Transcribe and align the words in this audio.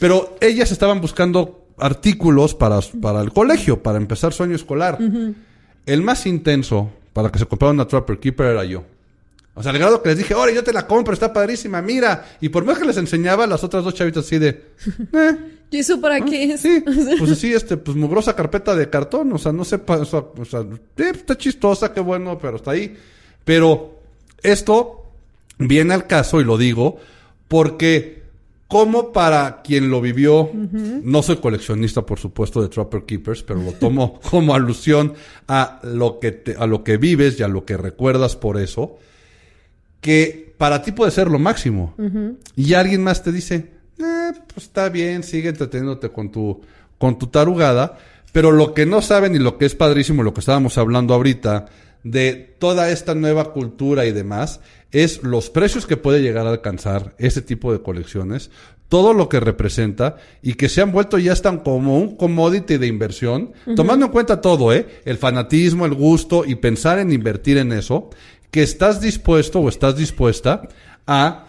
Pero 0.00 0.36
ellas 0.40 0.70
estaban 0.70 1.00
buscando 1.00 1.66
artículos 1.78 2.54
para, 2.54 2.80
para 3.00 3.20
el 3.20 3.32
colegio, 3.32 3.82
para 3.82 3.98
empezar 3.98 4.32
su 4.32 4.42
año 4.42 4.54
escolar. 4.54 4.98
El 5.86 6.02
más 6.02 6.26
intenso 6.26 6.90
para 7.12 7.30
que 7.30 7.38
se 7.38 7.46
comprara 7.46 7.72
una 7.72 7.86
Trapper 7.86 8.18
Keeper 8.18 8.46
era 8.46 8.64
yo. 8.64 8.84
O 9.54 9.62
sea, 9.62 9.72
al 9.72 9.78
grado 9.78 10.00
que 10.00 10.10
les 10.10 10.18
dije, 10.18 10.34
oye, 10.34 10.54
yo 10.54 10.62
te 10.62 10.72
la 10.72 10.86
compro, 10.86 11.12
está 11.12 11.32
padrísima, 11.32 11.82
mira. 11.82 12.36
Y 12.40 12.48
por 12.48 12.64
más 12.64 12.78
que 12.78 12.84
les 12.84 12.96
enseñaba, 12.96 13.44
las 13.44 13.64
otras 13.64 13.82
dos 13.82 13.92
chavitas 13.92 14.24
así 14.24 14.38
de, 14.38 14.48
eh, 15.12 15.36
¿Y 15.70 15.78
eso 15.78 16.00
para 16.00 16.20
qué 16.20 16.52
es? 16.52 16.60
Sí, 16.60 16.80
pues 17.18 17.30
así, 17.32 17.52
este, 17.52 17.76
pues 17.76 17.96
mugrosa 17.96 18.36
carpeta 18.36 18.76
de 18.76 18.88
cartón, 18.88 19.32
o 19.32 19.38
sea, 19.38 19.50
no 19.50 19.64
sé, 19.64 19.80
o 19.84 20.04
sea, 20.04 20.20
o 20.20 20.44
sea, 20.44 20.62
sí, 20.96 21.02
está 21.02 21.36
chistosa, 21.36 21.92
qué 21.92 22.00
bueno, 22.00 22.38
pero 22.38 22.56
está 22.56 22.70
ahí. 22.70 22.96
Pero 23.44 23.98
esto 24.44 25.06
viene 25.58 25.92
al 25.92 26.06
caso, 26.06 26.40
y 26.40 26.44
lo 26.44 26.56
digo, 26.56 26.98
porque 27.48 28.17
como 28.68 29.12
para 29.12 29.62
quien 29.62 29.90
lo 29.90 30.00
vivió, 30.02 30.50
no 30.52 31.22
soy 31.22 31.38
coleccionista, 31.38 32.02
por 32.04 32.18
supuesto, 32.18 32.60
de 32.62 32.68
Trapper 32.68 33.04
Keepers, 33.04 33.42
pero 33.42 33.60
lo 33.62 33.72
tomo 33.72 34.20
como 34.30 34.54
alusión 34.54 35.14
a 35.48 35.80
lo 35.82 36.20
que 36.20 36.32
te- 36.32 36.54
a 36.56 36.66
lo 36.66 36.84
que 36.84 36.98
vives 36.98 37.40
y 37.40 37.42
a 37.42 37.48
lo 37.48 37.64
que 37.64 37.76
recuerdas 37.78 38.36
por 38.36 38.60
eso, 38.60 38.98
que 40.00 40.54
para 40.58 40.82
ti 40.82 40.92
puede 40.92 41.10
ser 41.10 41.28
lo 41.28 41.38
máximo. 41.38 41.94
Y 42.56 42.74
alguien 42.74 43.02
más 43.02 43.22
te 43.22 43.32
dice, 43.32 43.70
eh, 43.98 44.32
pues 44.52 44.66
está 44.66 44.88
bien, 44.88 45.22
sigue 45.22 45.48
entreteniéndote 45.48 46.10
con 46.10 46.30
tu, 46.30 46.60
con 46.98 47.18
tu 47.18 47.28
tarugada, 47.28 47.98
pero 48.32 48.50
lo 48.52 48.74
que 48.74 48.86
no 48.86 49.00
saben 49.02 49.34
y 49.34 49.38
lo 49.38 49.56
que 49.58 49.66
es 49.66 49.74
padrísimo, 49.74 50.22
lo 50.22 50.34
que 50.34 50.40
estábamos 50.40 50.76
hablando 50.78 51.14
ahorita, 51.14 51.66
de 52.04 52.54
toda 52.58 52.90
esta 52.90 53.14
nueva 53.14 53.52
cultura 53.52 54.06
y 54.06 54.12
demás, 54.12 54.60
es 54.92 55.22
los 55.22 55.50
precios 55.50 55.86
que 55.86 55.96
puede 55.96 56.22
llegar 56.22 56.46
a 56.46 56.50
alcanzar 56.50 57.14
ese 57.18 57.42
tipo 57.42 57.72
de 57.72 57.82
colecciones, 57.82 58.50
todo 58.88 59.12
lo 59.12 59.28
que 59.28 59.40
representa 59.40 60.16
y 60.42 60.54
que 60.54 60.68
se 60.68 60.80
han 60.80 60.92
vuelto 60.92 61.18
ya 61.18 61.32
están 61.32 61.58
como 61.58 61.98
un 61.98 62.16
commodity 62.16 62.78
de 62.78 62.86
inversión, 62.86 63.52
tomando 63.76 64.06
en 64.06 64.12
cuenta 64.12 64.40
todo, 64.40 64.72
¿eh? 64.72 65.02
El 65.04 65.18
fanatismo, 65.18 65.84
el 65.84 65.94
gusto 65.94 66.44
y 66.46 66.54
pensar 66.54 66.98
en 66.98 67.12
invertir 67.12 67.58
en 67.58 67.72
eso, 67.72 68.08
que 68.50 68.62
estás 68.62 69.00
dispuesto 69.00 69.60
o 69.60 69.68
estás 69.68 69.96
dispuesta 69.96 70.62
a 71.06 71.46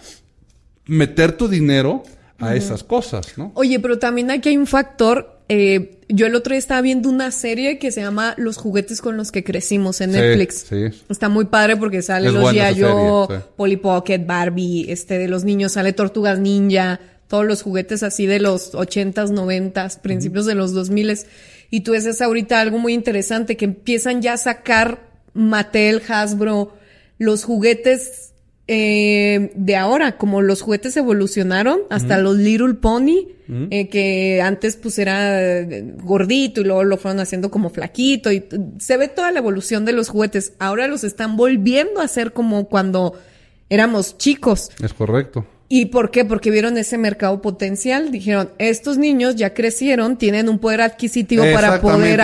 meter 0.85 1.37
tu 1.37 1.47
dinero 1.47 2.03
a 2.39 2.55
esas 2.55 2.83
cosas, 2.83 3.37
¿no? 3.37 3.51
Oye, 3.55 3.79
pero 3.79 3.99
también 3.99 4.31
aquí 4.31 4.49
hay 4.49 4.57
un 4.57 4.67
factor. 4.67 5.38
Eh, 5.49 5.95
yo 6.07 6.25
el 6.27 6.35
otro 6.35 6.51
día 6.53 6.59
estaba 6.59 6.81
viendo 6.81 7.09
una 7.09 7.31
serie 7.31 7.77
que 7.77 7.91
se 7.91 8.01
llama 8.01 8.33
Los 8.37 8.57
juguetes 8.57 9.01
con 9.01 9.17
los 9.17 9.31
que 9.31 9.43
crecimos 9.43 10.01
en 10.01 10.11
Sí, 10.13 10.17
Netflix. 10.19 10.65
sí. 10.69 10.85
Está 11.09 11.29
muy 11.29 11.45
padre 11.45 11.75
porque 11.77 12.01
sale 12.01 12.29
Es 12.29 12.33
los 12.33 12.53
Yayo, 12.53 13.27
sí. 13.29 13.35
Polly 13.55 13.77
Pocket, 13.77 14.19
Barbie, 14.25 14.85
este 14.91 15.17
de 15.17 15.27
los 15.27 15.43
niños, 15.43 15.73
sale 15.73 15.93
Tortugas 15.93 16.39
Ninja, 16.39 16.99
todos 17.27 17.45
los 17.45 17.61
juguetes 17.61 18.01
así 18.01 18.25
de 18.25 18.39
los 18.39 18.73
ochentas, 18.73 19.29
noventas, 19.31 19.97
principios 19.97 20.45
de 20.47 20.55
los 20.55 20.73
dos 20.73 20.89
miles. 20.89 21.27
Y 21.69 21.81
tú 21.81 21.91
ves 21.91 22.05
es 22.07 22.21
ahorita 22.21 22.59
algo 22.59 22.79
muy 22.79 22.93
interesante 22.93 23.55
que 23.57 23.65
empiezan 23.65 24.21
ya 24.23 24.33
a 24.33 24.37
sacar 24.37 25.07
Mattel, 25.35 26.01
Hasbro, 26.07 26.73
los 27.19 27.43
juguetes 27.43 28.33
eh, 28.71 29.51
de 29.55 29.75
ahora, 29.75 30.15
como 30.15 30.43
los 30.43 30.61
juguetes 30.61 30.95
evolucionaron 30.95 31.79
hasta 31.89 32.19
los 32.19 32.37
Little 32.37 32.75
Pony, 32.75 33.29
eh, 33.71 33.89
que 33.89 34.43
antes 34.43 34.75
pues 34.75 34.99
era 34.99 35.59
eh, 35.61 35.95
gordito 36.03 36.61
y 36.61 36.65
luego 36.65 36.83
lo 36.83 36.97
fueron 36.97 37.19
haciendo 37.19 37.49
como 37.49 37.71
flaquito 37.71 38.31
y 38.31 38.45
se 38.77 38.97
ve 38.97 39.07
toda 39.07 39.31
la 39.31 39.39
evolución 39.39 39.85
de 39.85 39.93
los 39.93 40.09
juguetes. 40.09 40.53
Ahora 40.59 40.87
los 40.87 41.03
están 41.03 41.35
volviendo 41.35 41.99
a 41.99 42.03
hacer 42.03 42.31
como 42.31 42.69
cuando 42.69 43.15
éramos 43.69 44.19
chicos. 44.19 44.69
Es 44.83 44.93
correcto. 44.93 45.47
¿Y 45.67 45.87
por 45.87 46.11
qué? 46.11 46.23
Porque 46.23 46.51
vieron 46.51 46.77
ese 46.77 46.99
mercado 46.99 47.41
potencial. 47.41 48.11
Dijeron, 48.11 48.51
estos 48.59 48.99
niños 48.99 49.35
ya 49.35 49.55
crecieron, 49.55 50.15
tienen 50.19 50.47
un 50.47 50.59
poder 50.59 50.81
adquisitivo 50.81 51.43
para 51.55 51.81
poder, 51.81 52.19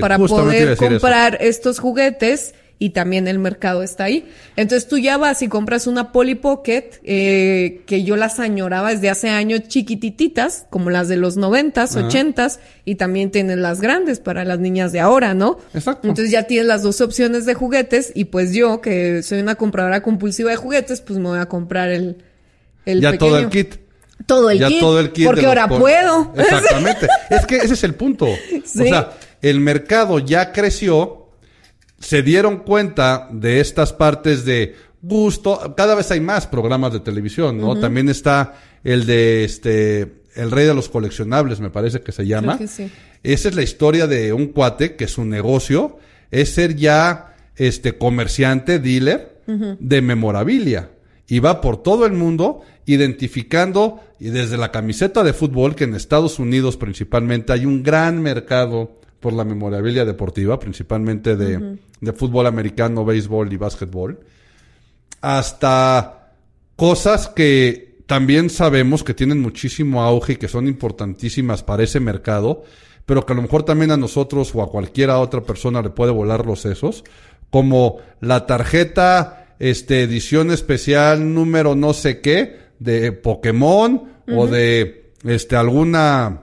para 0.00 0.16
Justamente 0.16 0.74
eso. 0.74 0.86
comprar 0.86 1.38
estos 1.40 1.80
juguetes 1.80 2.54
y 2.82 2.90
también 2.90 3.28
el 3.28 3.38
mercado 3.38 3.84
está 3.84 4.04
ahí. 4.04 4.28
Entonces 4.56 4.88
tú 4.88 4.98
ya 4.98 5.16
vas 5.16 5.40
y 5.42 5.46
compras 5.46 5.86
una 5.86 6.10
Polly 6.10 6.34
Pocket, 6.34 6.90
eh, 7.04 7.82
que 7.86 8.02
yo 8.02 8.16
las 8.16 8.40
añoraba 8.40 8.90
desde 8.90 9.08
hace 9.08 9.28
años 9.28 9.68
chiquitititas, 9.68 10.66
como 10.68 10.90
las 10.90 11.06
de 11.06 11.16
los 11.16 11.36
noventas, 11.36 11.94
ochentas, 11.94 12.58
y 12.84 12.96
también 12.96 13.30
tienes 13.30 13.58
las 13.58 13.80
grandes 13.80 14.18
para 14.18 14.44
las 14.44 14.58
niñas 14.58 14.90
de 14.90 14.98
ahora, 14.98 15.32
¿no? 15.32 15.58
Exacto. 15.74 16.08
Entonces 16.08 16.32
ya 16.32 16.48
tienes 16.48 16.66
las 16.66 16.82
dos 16.82 17.00
opciones 17.00 17.46
de 17.46 17.54
juguetes 17.54 18.10
y 18.16 18.24
pues 18.24 18.52
yo, 18.52 18.80
que 18.80 19.22
soy 19.22 19.38
una 19.38 19.54
compradora 19.54 20.02
compulsiva 20.02 20.50
de 20.50 20.56
juguetes, 20.56 21.02
pues 21.02 21.20
me 21.20 21.28
voy 21.28 21.38
a 21.38 21.46
comprar 21.46 21.88
el, 21.88 22.16
el 22.84 23.00
ya 23.00 23.16
todo 23.16 23.38
el 23.38 23.44
pequeño. 23.44 23.68
kit. 23.70 23.80
Todo 24.26 24.50
el 24.50 24.58
ya 24.58 24.66
kit. 24.66 24.80
todo 24.80 24.98
el 24.98 25.12
kit. 25.12 25.26
Porque 25.26 25.46
ahora 25.46 25.68
puedo. 25.68 26.32
Exactamente. 26.36 27.06
es 27.30 27.46
que 27.46 27.58
ese 27.58 27.74
es 27.74 27.84
el 27.84 27.94
punto. 27.94 28.26
Sí. 28.64 28.82
O 28.82 28.86
sea, 28.86 29.12
el 29.40 29.60
mercado 29.60 30.18
ya 30.18 30.50
creció, 30.50 31.21
se 32.02 32.22
dieron 32.22 32.58
cuenta 32.58 33.28
de 33.32 33.60
estas 33.60 33.92
partes 33.92 34.44
de 34.44 34.74
gusto. 35.00 35.74
Cada 35.76 35.94
vez 35.94 36.10
hay 36.10 36.20
más 36.20 36.46
programas 36.46 36.92
de 36.92 37.00
televisión, 37.00 37.58
¿no? 37.58 37.78
También 37.78 38.08
está 38.08 38.54
el 38.84 39.06
de 39.06 39.44
este, 39.44 40.22
el 40.34 40.50
rey 40.50 40.66
de 40.66 40.74
los 40.74 40.88
coleccionables, 40.88 41.60
me 41.60 41.70
parece 41.70 42.00
que 42.00 42.12
se 42.12 42.26
llama. 42.26 42.58
que 42.58 42.66
sí. 42.66 42.90
Esa 43.22 43.48
es 43.48 43.54
la 43.54 43.62
historia 43.62 44.06
de 44.06 44.32
un 44.32 44.48
cuate 44.48 44.96
que 44.96 45.06
su 45.06 45.24
negocio 45.24 45.98
es 46.30 46.54
ser 46.54 46.74
ya 46.74 47.36
este 47.56 47.96
comerciante, 47.96 48.78
dealer 48.78 49.40
de 49.46 50.02
memorabilia. 50.02 50.90
Y 51.28 51.38
va 51.38 51.60
por 51.60 51.82
todo 51.82 52.04
el 52.04 52.12
mundo 52.12 52.62
identificando, 52.84 54.00
y 54.18 54.30
desde 54.30 54.56
la 54.56 54.72
camiseta 54.72 55.22
de 55.22 55.32
fútbol, 55.32 55.76
que 55.76 55.84
en 55.84 55.94
Estados 55.94 56.38
Unidos 56.38 56.76
principalmente 56.76 57.52
hay 57.52 57.64
un 57.64 57.82
gran 57.82 58.20
mercado 58.20 58.98
por 59.22 59.32
la 59.32 59.44
memorabilia 59.44 60.04
deportiva, 60.04 60.58
principalmente 60.58 61.36
de, 61.36 61.78
de 62.00 62.12
fútbol 62.12 62.46
americano, 62.46 63.06
béisbol 63.06 63.50
y 63.52 63.56
básquetbol, 63.56 64.20
hasta 65.22 66.34
cosas 66.76 67.28
que 67.28 68.02
también 68.06 68.50
sabemos 68.50 69.04
que 69.04 69.14
tienen 69.14 69.40
muchísimo 69.40 70.02
auge 70.02 70.34
y 70.34 70.36
que 70.36 70.48
son 70.48 70.66
importantísimas 70.66 71.62
para 71.62 71.84
ese 71.84 72.00
mercado, 72.00 72.64
pero 73.06 73.24
que 73.24 73.32
a 73.32 73.36
lo 73.36 73.42
mejor 73.42 73.62
también 73.62 73.92
a 73.92 73.96
nosotros 73.96 74.54
o 74.54 74.62
a 74.62 74.70
cualquiera 74.70 75.18
otra 75.20 75.42
persona 75.42 75.80
le 75.80 75.90
puede 75.90 76.12
volar 76.12 76.44
los 76.44 76.60
sesos, 76.60 77.04
como 77.50 77.98
la 78.20 78.46
tarjeta 78.46 79.54
este 79.60 80.02
edición 80.02 80.50
especial 80.50 81.32
número 81.32 81.76
no 81.76 81.94
sé 81.94 82.20
qué 82.20 82.58
de 82.80 83.12
Pokémon 83.12 84.02
o 84.26 84.46
de 84.48 85.12
este 85.24 85.54
alguna 85.54 86.42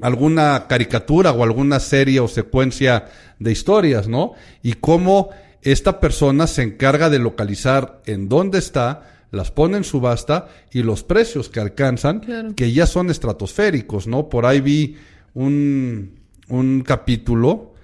alguna 0.00 0.66
caricatura 0.68 1.32
o 1.32 1.42
alguna 1.42 1.80
serie 1.80 2.20
o 2.20 2.28
secuencia 2.28 3.06
de 3.38 3.52
historias, 3.52 4.08
¿no? 4.08 4.32
Y 4.62 4.74
cómo 4.74 5.30
esta 5.62 6.00
persona 6.00 6.46
se 6.46 6.62
encarga 6.62 7.10
de 7.10 7.18
localizar 7.18 8.00
en 8.06 8.28
dónde 8.28 8.58
está, 8.58 9.08
las 9.30 9.50
pone 9.50 9.76
en 9.76 9.84
subasta 9.84 10.48
y 10.72 10.82
los 10.82 11.04
precios 11.04 11.48
que 11.48 11.60
alcanzan, 11.60 12.20
Claro. 12.20 12.54
que 12.54 12.72
ya 12.72 12.86
son 12.86 13.10
estratosféricos, 13.10 14.06
¿no? 14.06 14.28
Por 14.28 14.46
ahí 14.46 14.60
vi 14.60 14.96
un, 15.34 16.20
un 16.48 16.82
capítulo 16.82 17.74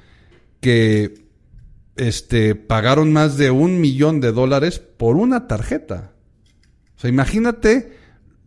que 0.61 1.27
este, 1.97 2.55
pagaron 2.55 3.13
más 3.13 3.37
de 3.37 3.51
un 3.51 3.81
millón 3.81 4.21
de 4.21 4.33
dólares 4.33 4.79
por 4.79 5.17
una 5.17 5.47
tarjeta. 5.47 6.13
O 6.97 7.01
sea, 7.01 7.11
imagínate 7.11 7.98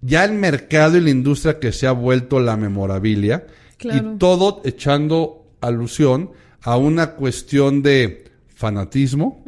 ya 0.01 0.25
el 0.25 0.33
mercado 0.33 0.97
y 0.97 1.01
la 1.01 1.09
industria 1.09 1.59
que 1.59 1.71
se 1.71 1.87
ha 1.87 1.91
vuelto 1.91 2.39
la 2.39 2.57
memorabilia 2.57 3.45
Claro. 3.77 4.13
y 4.13 4.17
todo 4.17 4.61
echando 4.65 5.45
alusión 5.61 6.31
a 6.61 6.77
una 6.77 7.11
cuestión 7.15 7.81
de 7.81 8.25
fanatismo, 8.47 9.43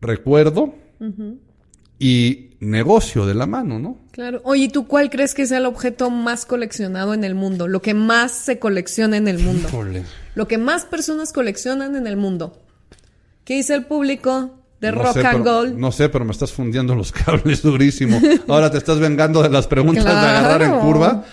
recuerdo 0.00 0.74
y 1.98 2.50
negocio 2.60 3.26
de 3.26 3.34
la 3.34 3.46
mano, 3.46 3.78
¿no? 3.78 3.98
Claro. 4.12 4.40
Oye, 4.44 4.64
¿y 4.64 4.68
tú 4.68 4.86
cuál 4.86 5.10
crees 5.10 5.34
que 5.34 5.46
sea 5.46 5.58
el 5.58 5.66
objeto 5.66 6.10
más 6.10 6.46
coleccionado 6.46 7.14
en 7.14 7.24
el 7.24 7.34
mundo? 7.34 7.68
Lo 7.68 7.82
que 7.82 7.94
más 7.94 8.32
se 8.32 8.58
colecciona 8.58 9.16
en 9.16 9.28
el 9.28 9.38
mundo. 9.38 9.68
Híjole. 9.68 10.04
Lo 10.34 10.46
que 10.48 10.58
más 10.58 10.84
personas 10.84 11.32
coleccionan 11.32 11.96
en 11.96 12.06
el 12.06 12.16
mundo. 12.16 12.60
¿Qué 13.44 13.54
dice 13.54 13.74
el 13.74 13.84
público 13.86 14.63
de 14.80 14.92
No 14.92 15.02
Rock 15.02 15.12
sé, 15.14 15.20
and 15.26 15.42
pero- 15.42 15.44
Gold? 15.44 15.78
No 15.78 15.92
sé, 15.92 16.08
pero 16.08 16.24
me 16.24 16.32
estás 16.32 16.52
fundiendo 16.52 16.94
los 16.94 17.10
cables 17.12 17.62
durísimo. 17.62 18.20
Ahora 18.48 18.70
te 18.70 18.78
estás 18.78 18.98
vengando 18.98 19.42
de 19.42 19.48
las 19.50 19.66
preguntas 19.66 20.04
de 20.04 20.10
agarrar 20.10 20.62
en 20.62 20.80
curva. 20.80 21.24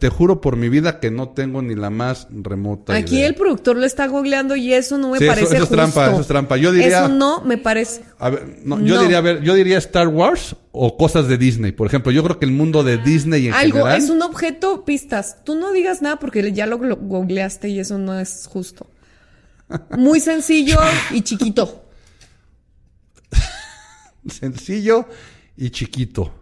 Te 0.00 0.08
juro 0.08 0.40
por 0.40 0.56
mi 0.56 0.70
vida 0.70 0.98
que 0.98 1.10
no 1.10 1.28
tengo 1.28 1.60
ni 1.60 1.74
la 1.74 1.90
más 1.90 2.26
remota 2.30 2.94
Aquí 2.96 3.16
idea. 3.16 3.26
el 3.26 3.34
productor 3.34 3.76
lo 3.76 3.84
está 3.84 4.06
googleando 4.06 4.56
y 4.56 4.72
eso 4.72 4.96
no 4.96 5.10
me 5.10 5.18
Sí, 5.18 5.24
eso- 5.24 5.30
parece 5.34 5.44
eso 5.48 5.54
es 5.56 5.60
justo. 5.60 5.74
trampa, 5.76 6.10
eso 6.10 6.20
es 6.22 6.26
trampa. 6.26 6.56
Yo 6.56 6.72
diría- 6.72 7.00
Eso 7.04 7.08
no 7.08 7.42
me 7.44 7.58
parece. 7.58 8.02
A 8.18 8.30
ver, 8.30 8.60
no, 8.64 8.80
yo 8.80 8.94
No. 8.94 9.02
diría, 9.02 9.18
a 9.18 9.20
ver, 9.20 9.42
yo 9.42 9.52
diría 9.54 9.76
Star 9.76 10.08
Wars 10.08 10.56
o 10.72 10.96
cosas 10.96 11.28
de 11.28 11.36
Disney. 11.36 11.72
Por 11.72 11.86
ejemplo, 11.86 12.10
yo 12.12 12.22
creo 12.24 12.38
que 12.38 12.46
el 12.46 12.52
mundo 12.52 12.82
de 12.82 12.96
Disney 12.96 13.48
en 13.48 13.52
Algo, 13.52 13.80
general. 13.80 13.98
es 14.02 14.08
un 14.08 14.22
objeto, 14.22 14.86
pistas. 14.86 15.44
Tú 15.44 15.54
no 15.56 15.70
digas 15.72 16.00
nada 16.00 16.16
porque 16.18 16.50
ya 16.50 16.64
lo, 16.66 16.78
lo 16.78 16.96
googleaste 16.96 17.68
y 17.68 17.78
eso 17.78 17.98
no 17.98 18.18
es 18.18 18.48
justo. 18.50 18.86
Muy 19.98 20.18
sencillo 20.20 20.78
y 21.10 21.20
chiquito. 21.20 21.84
sencillo 24.28 25.06
y 25.56 25.70
chiquito. 25.70 26.32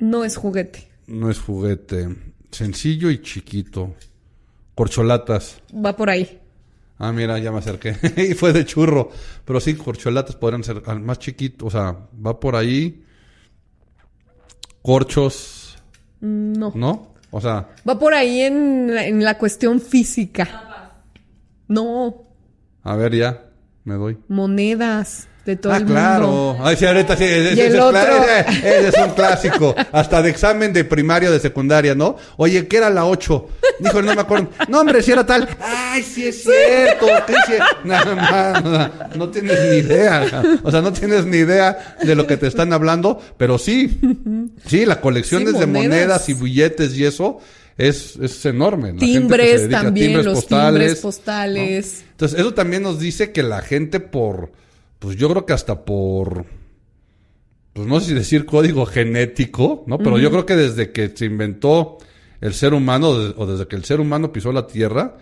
No 0.00 0.24
es 0.24 0.36
juguete. 0.36 0.88
No 1.06 1.30
es 1.30 1.38
juguete. 1.38 2.08
Sencillo 2.50 3.10
y 3.10 3.20
chiquito. 3.20 3.94
Corcholatas. 4.74 5.60
Va 5.72 5.94
por 5.94 6.08
ahí. 6.08 6.40
Ah, 6.98 7.12
mira, 7.12 7.38
ya 7.38 7.52
me 7.52 7.58
acerqué. 7.58 7.96
y 8.16 8.34
fue 8.34 8.52
de 8.52 8.64
churro. 8.64 9.10
Pero 9.44 9.60
sí, 9.60 9.74
corcholatas 9.74 10.36
podrían 10.36 10.64
ser 10.64 10.82
al 10.86 11.00
más 11.00 11.18
chiquito. 11.18 11.66
O 11.66 11.70
sea, 11.70 12.08
va 12.26 12.40
por 12.40 12.56
ahí. 12.56 13.04
Corchos. 14.82 15.78
No. 16.20 16.72
¿No? 16.74 17.14
O 17.30 17.40
sea, 17.40 17.68
Va 17.88 17.98
por 17.98 18.14
ahí 18.14 18.40
en 18.40 18.94
la, 18.94 19.06
en 19.06 19.22
la 19.22 19.38
cuestión 19.38 19.80
física. 19.80 20.94
No. 21.68 22.24
a 22.82 22.96
ver 22.96 23.14
ya. 23.14 23.46
Me 23.84 23.94
doy. 23.94 24.18
Monedas 24.28 25.28
de 25.44 25.56
todo 25.56 25.72
ah, 25.72 25.76
el 25.78 25.84
claro. 25.84 26.26
mundo. 26.26 26.58
Ay, 26.62 26.76
sí, 26.76 26.86
ahorita 26.86 27.16
sí. 27.16 27.24
Es, 27.24 27.74
cla- 27.74 27.82
otro. 27.82 28.00
es 28.68 28.94
un 29.04 29.10
clásico. 29.14 29.74
Hasta 29.92 30.22
de 30.22 30.30
examen 30.30 30.72
de 30.72 30.84
primaria, 30.84 31.30
de 31.30 31.40
secundaria, 31.40 31.94
¿no? 31.94 32.16
Oye, 32.36 32.66
¿qué 32.66 32.76
era 32.76 32.90
la 32.90 33.06
8? 33.06 33.48
Dijo, 33.80 34.02
no 34.02 34.14
me 34.14 34.20
acuerdo. 34.20 34.50
No, 34.68 34.80
hombre, 34.80 35.02
si 35.02 35.12
era 35.12 35.24
tal. 35.24 35.48
Ay, 35.60 36.02
sí 36.02 36.26
es 36.26 36.42
cierto. 36.42 37.06
Nada 37.84 38.14
más. 38.14 38.64
nada, 38.64 39.10
No 39.16 39.28
tienes 39.30 39.58
ni 39.70 39.76
idea. 39.78 40.42
O 40.62 40.70
sea, 40.70 40.82
no 40.82 40.92
tienes 40.92 41.24
ni 41.24 41.38
idea 41.38 41.96
de 42.02 42.14
lo 42.14 42.26
que 42.26 42.36
te 42.36 42.46
están 42.46 42.72
hablando. 42.72 43.20
Pero 43.36 43.58
sí. 43.58 43.98
Sí, 44.66 44.84
la 44.84 45.00
colección 45.00 45.44
de 45.44 45.52
monedas. 45.52 45.68
monedas 45.68 46.28
y 46.28 46.34
billetes 46.34 46.96
y 46.96 47.04
eso 47.04 47.38
es, 47.80 48.16
es 48.20 48.44
enorme. 48.44 48.92
La 48.92 48.98
Timbres 48.98 49.68
también, 49.70 50.08
timbres 50.08 50.26
los 50.26 50.34
postales, 50.34 50.72
timbres 50.72 50.96
¿no? 50.96 51.02
postales. 51.02 52.04
Entonces, 52.10 52.38
eso 52.38 52.54
también 52.54 52.82
nos 52.82 52.98
dice 52.98 53.32
que 53.32 53.42
la 53.42 53.62
gente 53.62 54.00
por, 54.00 54.52
pues 55.00 55.16
yo 55.16 55.28
creo 55.30 55.46
que 55.46 55.54
hasta 55.54 55.84
por, 55.84 56.44
pues 57.72 57.88
no 57.88 57.98
sé 57.98 58.06
si 58.06 58.14
decir 58.14 58.46
código 58.46 58.86
genético, 58.86 59.82
¿no? 59.86 59.98
Pero 59.98 60.18
yo 60.18 60.30
creo 60.30 60.46
que 60.46 60.54
desde 60.54 60.92
que 60.92 61.08
se 61.08 61.24
inventó 61.24 61.98
el 62.40 62.54
ser 62.54 62.74
humano, 62.74 63.08
o 63.08 63.46
desde 63.46 63.66
que 63.66 63.76
el 63.76 63.84
ser 63.84 63.98
humano 63.98 64.32
pisó 64.32 64.52
la 64.52 64.66
Tierra, 64.66 65.16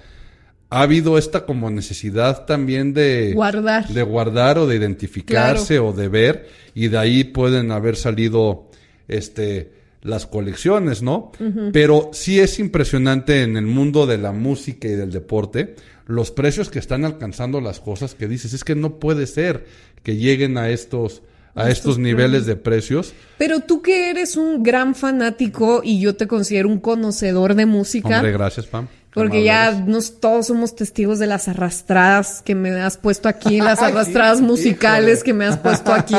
ha 0.69 0.83
habido 0.83 1.17
esta 1.17 1.47
como 1.47 1.71
necesidad 1.71 2.45
también 2.45 2.93
de 2.93 3.33
Guardar. 3.35 3.89
de 3.89 4.03
guardar 4.03 4.59
o 4.59 4.67
de 4.67 4.77
identificarse 4.77 5.79
o 5.79 5.93
de 5.93 6.09
ver, 6.09 6.49
y 6.75 6.89
de 6.89 6.99
ahí 6.99 7.25
pueden 7.25 7.71
haber 7.71 7.97
salido 7.97 8.69
este 9.07 9.79
las 10.03 10.27
colecciones, 10.27 11.03
¿no? 11.03 11.33
Pero 11.73 12.11
sí 12.13 12.41
es 12.41 12.59
impresionante 12.59 13.43
en 13.43 13.57
el 13.57 13.67
mundo 13.67 14.07
de 14.07 14.19
la 14.19 14.33
música 14.33 14.89
y 14.89 14.93
del 14.93 15.11
deporte 15.11 15.75
los 16.09 16.33
precios 16.33 16.71
que 16.71 16.79
están 16.81 17.05
alcanzando 17.05 17.61
las 17.61 17.79
cosas 17.79 18.15
que 18.15 18.27
dices, 18.27 18.55
es 18.55 18.65
que 18.65 18.75
no 18.75 18.99
puede 18.99 19.27
ser 19.27 19.67
que 20.03 20.17
lleguen 20.17 20.59
a 20.59 20.71
estos 20.71 21.23
a 21.55 21.71
estos 21.71 21.99
niveles 21.99 22.47
de 22.47 22.55
precios. 22.55 23.13
Pero 23.37 23.61
tú 23.61 23.83
que 23.83 24.11
eres 24.11 24.37
un 24.37 24.63
gran 24.63 24.95
fanático 24.95 25.81
y 25.83 26.01
yo 26.01 26.15
te 26.15 26.29
considero 26.29 26.69
un 26.69 26.79
conocedor 26.79 27.55
de 27.57 27.67
música. 27.67 28.17
Hombre, 28.17 28.31
gracias, 28.31 28.67
Pam. 28.67 28.87
Porque 29.13 29.43
ya 29.43 29.73
nos, 29.73 30.21
todos 30.21 30.47
somos 30.47 30.77
testigos 30.77 31.19
de 31.19 31.27
las 31.27 31.49
arrastradas 31.49 32.43
que 32.43 32.55
me 32.55 32.71
has 32.71 32.97
puesto 32.97 33.29
aquí, 33.29 33.61
las 33.61 33.83
arrastradas 33.83 34.41
musicales 34.41 35.25
que 35.25 35.35
me 35.35 35.47
has 35.47 35.59
puesto 35.59 35.93
aquí. 35.93 36.15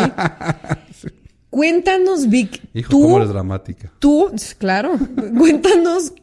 Cuéntanos, 1.49 2.29
Vic, 2.29 2.61
Hijo, 2.73 2.91
tú, 2.91 3.01
cómo 3.01 3.17
eres 3.17 3.29
dramática. 3.29 3.91
tú, 3.97 4.31
claro, 4.57 4.99
cuéntanos 5.37 6.13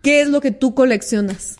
qué 0.00 0.22
es 0.22 0.28
lo 0.28 0.40
que 0.40 0.50
tú 0.50 0.74
coleccionas. 0.74 1.56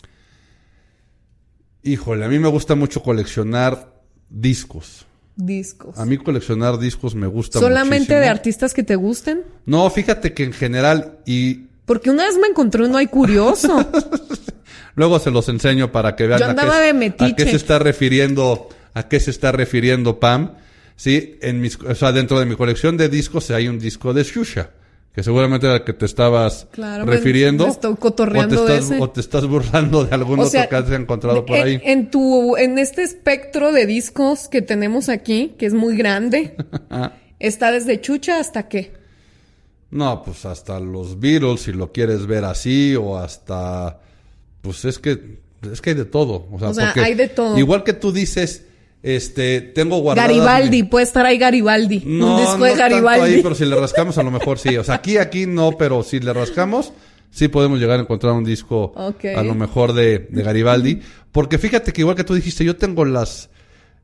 Híjole, 1.83 2.25
a 2.25 2.29
mí 2.29 2.39
me 2.39 2.47
gusta 2.47 2.75
mucho 2.75 3.03
coleccionar 3.03 3.93
discos. 4.29 5.05
Discos. 5.35 5.97
A 5.97 6.05
mí 6.05 6.17
coleccionar 6.17 6.77
discos 6.77 7.15
me 7.15 7.27
gusta 7.27 7.59
¿Solamente 7.59 7.99
muchísimo. 7.99 8.19
de 8.19 8.27
artistas 8.27 8.73
que 8.73 8.83
te 8.83 8.95
gusten? 8.95 9.43
No, 9.65 9.89
fíjate 9.89 10.33
que 10.33 10.43
en 10.43 10.53
general, 10.53 11.19
y 11.25 11.65
Porque 11.85 12.09
una 12.09 12.25
vez 12.25 12.37
me 12.37 12.47
encontré 12.47 12.85
uno 12.85 12.97
ahí 12.97 13.07
curioso. 13.07 13.83
luego 14.95 15.19
se 15.19 15.31
los 15.31 15.49
enseño 15.49 15.91
para 15.91 16.15
que 16.15 16.27
vean 16.27 16.39
Yo 16.39 16.45
a, 16.47 16.55
qué, 16.55 16.93
de 16.93 17.13
a 17.19 17.35
qué 17.35 17.45
se 17.45 17.55
está 17.55 17.79
refiriendo, 17.79 18.69
a 18.93 19.07
qué 19.07 19.19
se 19.19 19.31
está 19.31 19.51
refiriendo 19.51 20.19
Pam. 20.19 20.51
Sí, 20.95 21.37
en 21.41 21.59
mis, 21.59 21.77
o 21.77 21.95
sea, 21.95 22.11
dentro 22.11 22.39
de 22.39 22.45
mi 22.45 22.55
colección 22.55 22.97
de 22.97 23.09
discos 23.09 23.49
hay 23.51 23.67
un 23.67 23.79
disco 23.79 24.13
de 24.13 24.23
Shusha, 24.23 24.69
que 25.13 25.21
seguramente 25.23 25.67
era 25.67 25.75
el 25.75 25.83
que 25.83 25.93
te 25.93 26.05
estabas 26.05 26.67
Claro, 26.71 27.05
me- 27.05 27.11
refiriendo. 27.13 27.65
me 27.65 27.71
estoy 27.71 27.95
cotorreando 27.97 28.63
o 28.63 28.65
te 28.65 28.71
de 28.71 28.77
estás, 28.79 28.91
ese. 28.95 29.03
o 29.03 29.09
te 29.11 29.19
estás 29.21 29.45
burlando 29.47 30.03
de 30.05 30.13
algún 30.15 30.39
O 30.39 30.41
otro 30.43 30.51
sea, 30.51 30.67
que 30.67 30.75
has 30.75 30.89
encontrado 30.91 31.45
por 31.45 31.55
en, 31.57 31.63
ahí. 31.63 31.81
En 31.83 32.09
tu, 32.09 32.57
en 32.57 32.79
este 32.79 33.03
espectro 33.03 33.71
de 33.71 33.85
discos 33.85 34.47
que 34.47 34.61
tenemos 34.63 35.09
aquí, 35.09 35.53
que 35.59 35.67
es 35.67 35.73
muy 35.73 35.95
grande, 35.95 36.55
está 37.39 37.71
desde 37.71 38.01
Chucha 38.01 38.39
hasta 38.39 38.67
qué. 38.67 38.91
No, 39.91 40.23
pues 40.23 40.45
hasta 40.45 40.79
los 40.79 41.19
Beatles, 41.19 41.61
si 41.61 41.71
lo 41.73 41.91
quieres 41.91 42.25
ver 42.25 42.43
así, 42.45 42.95
o 42.95 43.15
hasta, 43.17 43.99
pues 44.61 44.83
es 44.85 44.97
que, 44.97 45.37
es 45.71 45.79
que 45.81 45.91
hay 45.91 45.95
de 45.95 46.05
todo. 46.05 46.47
O 46.51 46.57
sea, 46.57 46.69
O 46.69 46.73
sea, 46.73 46.85
porque 46.87 47.01
hay 47.01 47.13
de 47.13 47.27
todo. 47.27 47.55
Igual 47.59 47.83
que 47.83 47.93
tú 47.93 48.11
dices, 48.11 48.65
este, 49.03 49.61
tengo 49.61 49.99
guardado. 49.99 50.27
Garibaldi, 50.27 50.83
puede 50.83 51.03
estar 51.03 51.25
ahí 51.25 51.37
Garibaldi. 51.37 52.03
No, 52.05 52.35
un 52.35 52.41
disco 52.41 52.57
no 52.57 52.63
de 52.63 52.69
tanto 52.71 52.83
Garibaldi. 52.95 53.35
ahí, 53.35 53.43
pero 53.43 53.53
si 53.53 53.65
le 53.65 53.75
rascamos 53.75 54.17
a 54.17 54.23
lo 54.23 54.31
mejor 54.31 54.57
sí. 54.57 54.75
O 54.77 54.83
sea, 54.83 54.95
aquí, 54.95 55.17
aquí 55.17 55.45
no, 55.45 55.73
pero 55.77 56.01
si 56.03 56.19
le 56.19 56.31
rascamos, 56.33 56.93
sí 57.29 57.49
podemos 57.49 57.79
llegar 57.79 57.99
a 57.99 58.01
encontrar 58.03 58.33
un 58.33 58.43
disco 58.45 58.93
Ok. 58.95 59.25
a 59.35 59.43
lo 59.43 59.53
mejor 59.55 59.93
de, 59.93 60.27
de 60.31 60.41
Garibaldi. 60.43 61.01
Porque 61.31 61.57
fíjate 61.57 61.91
que 61.93 62.01
igual 62.01 62.15
que 62.15 62.23
tú 62.23 62.33
dijiste, 62.33 62.63
yo 62.63 62.77
tengo 62.77 63.03
las... 63.05 63.49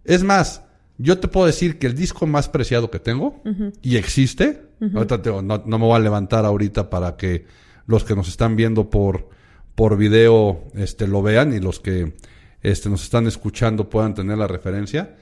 Es 0.03 0.23
más, 0.23 0.63
yo 0.97 1.17
te 1.19 1.27
puedo 1.29 1.45
decir 1.47 1.79
que 1.79 1.87
el 1.87 1.95
disco 1.95 2.27
más 2.27 2.49
preciado 2.49 2.91
que 2.91 2.99
tengo, 2.99 3.41
y 3.81 3.95
existe, 3.95 4.63
ahorita 4.93 5.21
no 5.41 5.77
me 5.79 5.85
voy 5.85 5.95
a 5.95 5.99
levantar 5.99 6.43
ahorita 6.45 6.89
para 6.89 7.15
que 7.15 7.45
los 7.85 8.03
que 8.03 8.15
nos 8.15 8.27
están 8.27 8.55
viendo 8.57 8.89
por, 8.89 9.29
por 9.75 9.95
video 9.97 10.63
este, 10.75 11.07
lo 11.07 11.21
vean 11.21 11.53
y 11.53 11.59
los 11.59 11.79
que 11.79 12.13
este, 12.61 12.89
nos 12.89 13.03
están 13.03 13.27
escuchando 13.27 13.89
puedan 13.89 14.13
tener 14.13 14.37
la 14.37 14.47
referencia. 14.47 15.15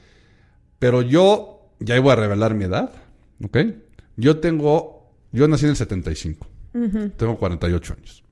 Pero 0.79 1.01
yo, 1.01 1.71
ya 1.79 1.99
voy 1.99 2.11
a 2.11 2.15
revelar 2.15 2.53
mi 2.53 2.65
edad, 2.65 2.91
¿ok? 3.43 3.57
Yo 4.15 4.39
tengo, 4.39 5.11
yo 5.31 5.47
nací 5.47 5.65
en 5.65 5.71
el 5.71 5.77
75, 5.77 6.47
tengo 7.17 7.37
48 7.37 7.93
años. 7.93 8.23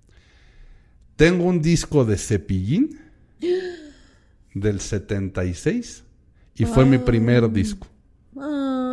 Tengo 1.16 1.46
un 1.46 1.62
disco 1.62 2.06
de 2.06 2.18
Cepillín 2.18 3.00
del 4.54 4.80
76 4.80 6.04
y 6.56 6.66
fue 6.66 6.86
mi 6.86 6.98
primer 6.98 7.52
disco. 7.52 7.88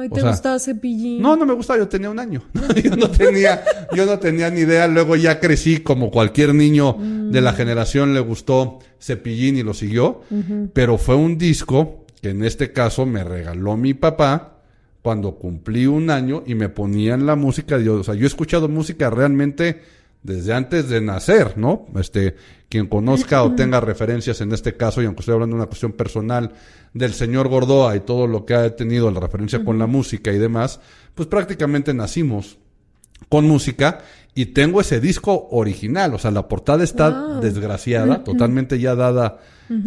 Ay, 0.02 0.08
O 0.10 0.14
te 0.14 0.20
sea, 0.20 0.31
gustaba 0.31 0.58
Cepillín. 0.58 1.22
No, 1.22 1.37
no 1.37 1.46
me 1.46 1.54
gustaba, 1.54 1.78
yo 1.78 1.88
tenía 1.88 2.10
un 2.10 2.19
año. 2.19 2.43
yo 2.84 2.96
no 2.96 3.10
tenía, 3.10 3.62
yo 3.94 4.06
no 4.06 4.19
tenía 4.19 4.50
ni 4.50 4.60
idea. 4.60 4.87
Luego 4.88 5.16
ya 5.16 5.40
crecí 5.40 5.78
como 5.78 6.10
cualquier 6.10 6.54
niño 6.54 6.96
de 6.98 7.41
la 7.41 7.53
generación 7.53 8.15
le 8.15 8.20
gustó 8.20 8.79
Cepillín 9.00 9.56
y 9.56 9.62
lo 9.62 9.74
siguió. 9.74 10.22
Pero 10.72 10.98
fue 10.98 11.15
un 11.15 11.38
disco 11.38 12.05
que 12.20 12.31
en 12.31 12.44
este 12.44 12.72
caso 12.72 13.06
me 13.06 13.24
regaló 13.24 13.77
mi 13.77 13.94
papá 13.94 14.58
cuando 15.03 15.36
cumplí 15.36 15.86
un 15.86 16.10
año 16.10 16.44
y 16.46 16.55
me 16.55 16.69
ponían 16.69 17.27
la 17.27 17.34
música. 17.34 17.79
Yo, 17.79 17.94
o 18.00 18.05
sea, 18.05 18.15
yo 18.15 18.24
he 18.24 18.27
escuchado 18.27 18.69
música 18.69 19.10
realmente 19.10 19.81
desde 20.22 20.52
antes 20.52 20.88
de 20.88 21.00
nacer, 21.00 21.58
¿no? 21.58 21.86
Este, 21.96 22.36
quien 22.69 22.86
conozca 22.86 23.43
o 23.43 23.55
tenga 23.55 23.81
referencias 23.81 24.41
en 24.41 24.52
este 24.52 24.76
caso, 24.76 25.02
y 25.02 25.06
aunque 25.06 25.20
estoy 25.20 25.34
hablando 25.34 25.56
de 25.56 25.62
una 25.62 25.67
cuestión 25.69 25.93
personal 25.93 26.52
del 26.94 27.12
señor 27.12 27.48
Gordoa 27.48 27.96
y 27.96 28.00
todo 28.00 28.26
lo 28.26 28.44
que 28.46 28.55
ha 28.55 28.76
tenido 28.76 29.10
la 29.10 29.20
referencia 29.20 29.64
con 29.64 29.79
la 29.79 29.86
música 29.86 30.32
y 30.32 30.38
demás, 30.38 30.81
pues 31.14 31.29
prácticamente 31.29 31.93
nacimos 31.93 32.58
con 33.29 33.46
música 33.46 34.00
y 34.34 34.46
tengo 34.46 34.81
ese 34.81 35.00
disco 35.00 35.48
original, 35.50 36.14
o 36.14 36.19
sea, 36.19 36.31
la 36.31 36.48
portada 36.48 36.82
está 36.84 37.10
Wow. 37.10 37.41
desgraciada, 37.41 38.24
totalmente 38.24 38.79
ya 38.79 38.94
dada 38.94 39.38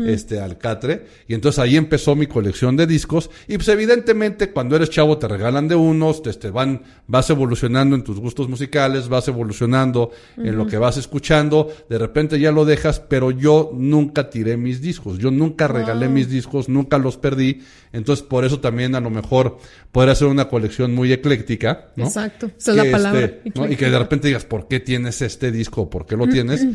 este 0.05 0.39
al 0.39 0.57
catre, 0.57 1.05
y 1.27 1.33
entonces 1.33 1.59
ahí 1.59 1.77
empezó 1.77 2.15
mi 2.15 2.27
colección 2.27 2.75
de 2.75 2.87
discos 2.87 3.29
y 3.47 3.55
pues 3.57 3.67
evidentemente 3.67 4.51
cuando 4.51 4.75
eres 4.75 4.89
chavo 4.89 5.17
te 5.17 5.27
regalan 5.27 5.67
de 5.67 5.75
unos, 5.75 6.23
te, 6.23 6.33
te 6.33 6.49
van 6.49 6.83
vas 7.07 7.29
evolucionando 7.29 7.95
en 7.95 8.03
tus 8.03 8.19
gustos 8.19 8.49
musicales, 8.49 9.09
vas 9.09 9.27
evolucionando 9.27 10.11
en 10.37 10.57
lo 10.57 10.67
que 10.67 10.77
vas 10.77 10.97
escuchando, 10.97 11.71
de 11.89 11.97
repente 11.97 12.39
ya 12.39 12.51
lo 12.51 12.65
dejas, 12.65 12.99
pero 12.99 13.31
yo 13.31 13.71
nunca 13.73 14.29
tiré 14.29 14.57
mis 14.57 14.81
discos, 14.81 15.17
yo 15.17 15.31
nunca 15.31 15.67
regalé 15.67 16.09
mis 16.09 16.29
discos, 16.29 16.69
nunca 16.69 16.97
los 16.97 17.17
perdí, 17.17 17.61
entonces 17.93 18.25
por 18.25 18.45
eso 18.45 18.59
también 18.59 18.95
a 18.95 18.99
lo 18.99 19.09
mejor 19.09 19.57
podría 19.91 20.15
ser 20.15 20.27
una 20.27 20.49
colección 20.49 20.93
muy 20.93 21.11
ecléctica, 21.11 21.91
¿no? 21.95 22.05
Exacto, 22.05 22.49
esa 22.57 22.71
es 22.71 22.77
la 22.77 22.83
que, 22.83 22.91
palabra. 22.91 23.25
este, 23.25 23.51
¿no? 23.55 23.71
Y 23.71 23.75
que 23.75 23.89
de 23.89 23.99
repente 23.99 24.27
digas, 24.27 24.45
¿por 24.45 24.67
qué 24.67 24.79
tienes 24.79 25.21
este 25.21 25.51
disco? 25.51 25.89
¿Por 25.89 26.05
qué 26.05 26.17
lo 26.17 26.27
tienes? 26.27 26.65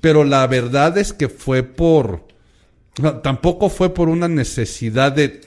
Pero 0.00 0.24
la 0.24 0.46
verdad 0.46 0.96
es 0.98 1.12
que 1.12 1.28
fue 1.28 1.62
por... 1.62 2.29
no, 3.00 3.18
tampoco 3.18 3.68
fue 3.68 3.92
por 3.94 4.08
una 4.08 4.28
necesidad 4.28 5.12
de... 5.12 5.40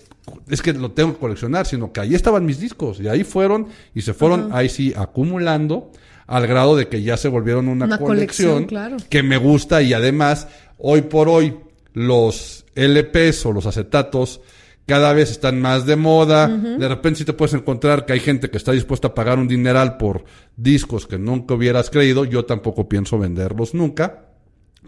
Es 0.50 0.62
que 0.62 0.74
lo 0.74 0.92
tengo 0.92 1.14
que 1.14 1.20
coleccionar, 1.20 1.66
sino 1.66 1.92
que 1.92 2.00
ahí 2.00 2.16
estaban 2.16 2.46
mis 2.46 2.60
discos. 2.60 3.00
Y 3.00 3.08
ahí 3.08 3.24
fueron, 3.24 3.68
y 3.94 4.02
se 4.02 4.14
fueron, 4.14 4.50
ahí 4.54 4.70
sí, 4.70 4.94
acumulando, 4.96 5.92
al 6.28 6.48
grado 6.48 6.76
de 6.76 6.88
que 6.88 7.02
ya 7.02 7.18
se 7.18 7.28
volvieron 7.28 7.68
una, 7.68 7.86
Una 7.86 7.98
colección, 7.98 8.66
colección, 8.66 8.66
claro. 8.66 8.98
que 9.10 9.24
me 9.24 9.38
gusta 9.38 9.82
y 9.82 9.94
además, 9.94 10.48
hoy 10.78 11.02
por 11.02 11.28
hoy, 11.28 11.56
los 11.94 12.66
LPs 12.76 13.46
o 13.46 13.52
los 13.52 13.66
acetatos 13.66 14.42
cada 14.86 15.14
vez 15.14 15.32
están 15.32 15.62
más 15.62 15.86
de 15.86 15.96
moda. 15.96 16.48
De 16.48 16.88
repente 16.88 17.20
sí 17.20 17.26
te 17.26 17.34
puedes 17.34 17.54
encontrar 17.54 18.06
que 18.06 18.14
hay 18.14 18.20
gente 18.20 18.50
que 18.50 18.58
está 18.58 18.72
dispuesta 18.72 19.10
a 19.10 19.16
pagar 19.16 19.40
un 19.40 19.48
dineral 19.48 19.98
por 19.98 20.26
discos 20.58 21.08
que 21.08 21.18
nunca 21.18 21.54
hubieras 21.54 21.90
creído. 21.90 22.26
Yo 22.26 22.46
tampoco 22.46 22.90
pienso 22.90 23.18
venderlos 23.18 23.74
nunca. 23.74 24.26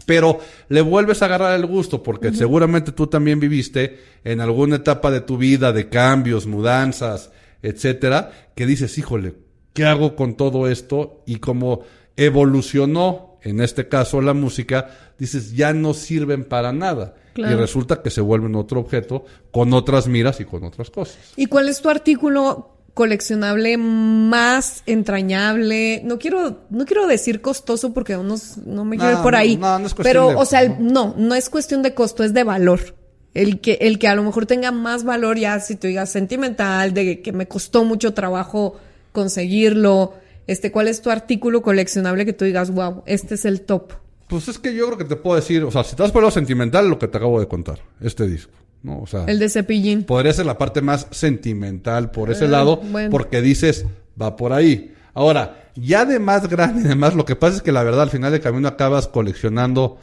Pero 0.04 0.40
le 0.68 0.82
vuelves 0.82 1.22
a 1.22 1.24
agarrar 1.24 1.58
el 1.58 1.66
gusto 1.66 2.02
porque 2.02 2.32
seguramente 2.32 2.92
tú 2.92 3.06
también 3.06 3.40
viviste 3.40 3.98
en 4.24 4.40
alguna 4.40 4.76
etapa 4.76 5.10
de 5.10 5.20
tu 5.20 5.38
vida 5.38 5.72
de 5.72 5.88
cambios, 5.88 6.46
mudanzas, 6.46 7.30
etcétera, 7.62 8.50
que 8.54 8.66
dices, 8.66 8.98
híjole, 8.98 9.34
¿qué 9.72 9.84
hago 9.84 10.14
con 10.14 10.36
todo 10.36 10.68
esto? 10.68 11.22
Y 11.26 11.36
como 11.36 11.80
evolucionó, 12.16 13.38
en 13.42 13.60
este 13.60 13.88
caso 13.88 14.20
la 14.20 14.34
música, 14.34 14.90
dices, 15.18 15.54
ya 15.54 15.72
no 15.72 15.94
sirven 15.94 16.44
para 16.44 16.72
nada. 16.72 17.14
Y 17.36 17.42
resulta 17.42 18.02
que 18.02 18.10
se 18.10 18.22
vuelven 18.22 18.54
otro 18.54 18.80
objeto 18.80 19.24
con 19.50 19.74
otras 19.74 20.08
miras 20.08 20.40
y 20.40 20.46
con 20.46 20.64
otras 20.64 20.90
cosas. 20.90 21.18
¿Y 21.36 21.46
cuál 21.46 21.68
es 21.68 21.82
tu 21.82 21.90
artículo 21.90 22.75
coleccionable 22.96 23.76
más 23.76 24.82
entrañable. 24.86 26.00
No 26.02 26.18
quiero, 26.18 26.62
no 26.70 26.86
quiero 26.86 27.06
decir 27.06 27.42
costoso 27.42 27.92
porque 27.92 28.16
unos, 28.16 28.56
no 28.56 28.86
me 28.86 28.96
quiero 28.96 29.18
ir 29.18 29.22
por 29.22 29.36
ahí. 29.36 29.58
No, 29.58 29.78
no 29.78 29.86
es 29.86 29.92
pero, 29.92 30.28
o 30.28 30.46
sea, 30.46 30.66
no, 30.80 31.14
no 31.18 31.34
es 31.34 31.50
cuestión 31.50 31.82
de 31.82 31.92
costo, 31.92 32.24
es 32.24 32.32
de 32.32 32.42
valor. 32.42 32.96
El 33.34 33.60
que, 33.60 33.76
el 33.82 33.98
que 33.98 34.08
a 34.08 34.14
lo 34.14 34.22
mejor 34.22 34.46
tenga 34.46 34.72
más 34.72 35.04
valor 35.04 35.36
ya, 35.36 35.60
si 35.60 35.76
tú 35.76 35.88
digas 35.88 36.10
sentimental, 36.10 36.94
de 36.94 37.20
que 37.20 37.32
me 37.32 37.46
costó 37.46 37.84
mucho 37.84 38.14
trabajo 38.14 38.80
conseguirlo. 39.12 40.14
Este, 40.46 40.72
¿cuál 40.72 40.88
es 40.88 41.02
tu 41.02 41.10
artículo 41.10 41.60
coleccionable 41.60 42.24
que 42.24 42.32
tú 42.32 42.46
digas, 42.46 42.70
wow, 42.70 43.02
este 43.04 43.34
es 43.34 43.44
el 43.44 43.60
top? 43.60 43.92
Pues 44.26 44.48
es 44.48 44.58
que 44.58 44.74
yo 44.74 44.86
creo 44.86 44.96
que 44.96 45.04
te 45.04 45.16
puedo 45.16 45.36
decir, 45.36 45.64
o 45.64 45.70
sea, 45.70 45.84
si 45.84 45.96
te 45.96 46.02
vas 46.02 46.12
por 46.12 46.22
lo 46.22 46.30
sentimental, 46.30 46.88
lo 46.88 46.98
que 46.98 47.08
te 47.08 47.18
acabo 47.18 47.40
de 47.40 47.46
contar, 47.46 47.80
este 48.00 48.26
disco. 48.26 48.54
¿No? 48.86 49.00
O 49.00 49.06
sea, 49.06 49.24
el 49.24 49.40
de 49.40 49.48
Cepillín. 49.48 50.04
Podría 50.04 50.32
ser 50.32 50.46
la 50.46 50.56
parte 50.56 50.80
más 50.80 51.08
sentimental 51.10 52.12
por 52.12 52.30
ese 52.30 52.44
ah, 52.44 52.48
lado, 52.48 52.80
porque 53.10 53.42
dices, 53.42 53.84
va 54.20 54.36
por 54.36 54.52
ahí. 54.52 54.94
Ahora, 55.12 55.70
ya 55.74 56.04
de 56.04 56.20
más 56.20 56.48
grande 56.48 56.82
y 56.82 56.84
demás, 56.84 57.14
lo 57.14 57.24
que 57.24 57.34
pasa 57.34 57.56
es 57.56 57.62
que 57.62 57.72
la 57.72 57.82
verdad 57.82 58.02
al 58.02 58.10
final 58.10 58.30
del 58.30 58.40
camino 58.40 58.68
acabas 58.68 59.08
coleccionando. 59.08 59.98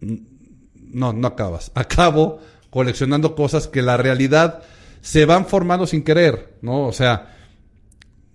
No, 0.00 1.12
no 1.12 1.26
acabas. 1.26 1.72
Acabo 1.74 2.38
coleccionando 2.70 3.34
cosas 3.34 3.66
que 3.66 3.82
la 3.82 3.96
realidad 3.96 4.62
se 5.00 5.24
van 5.24 5.46
formando 5.46 5.86
sin 5.86 6.04
querer, 6.04 6.58
¿no? 6.62 6.86
O 6.86 6.92
sea, 6.92 7.34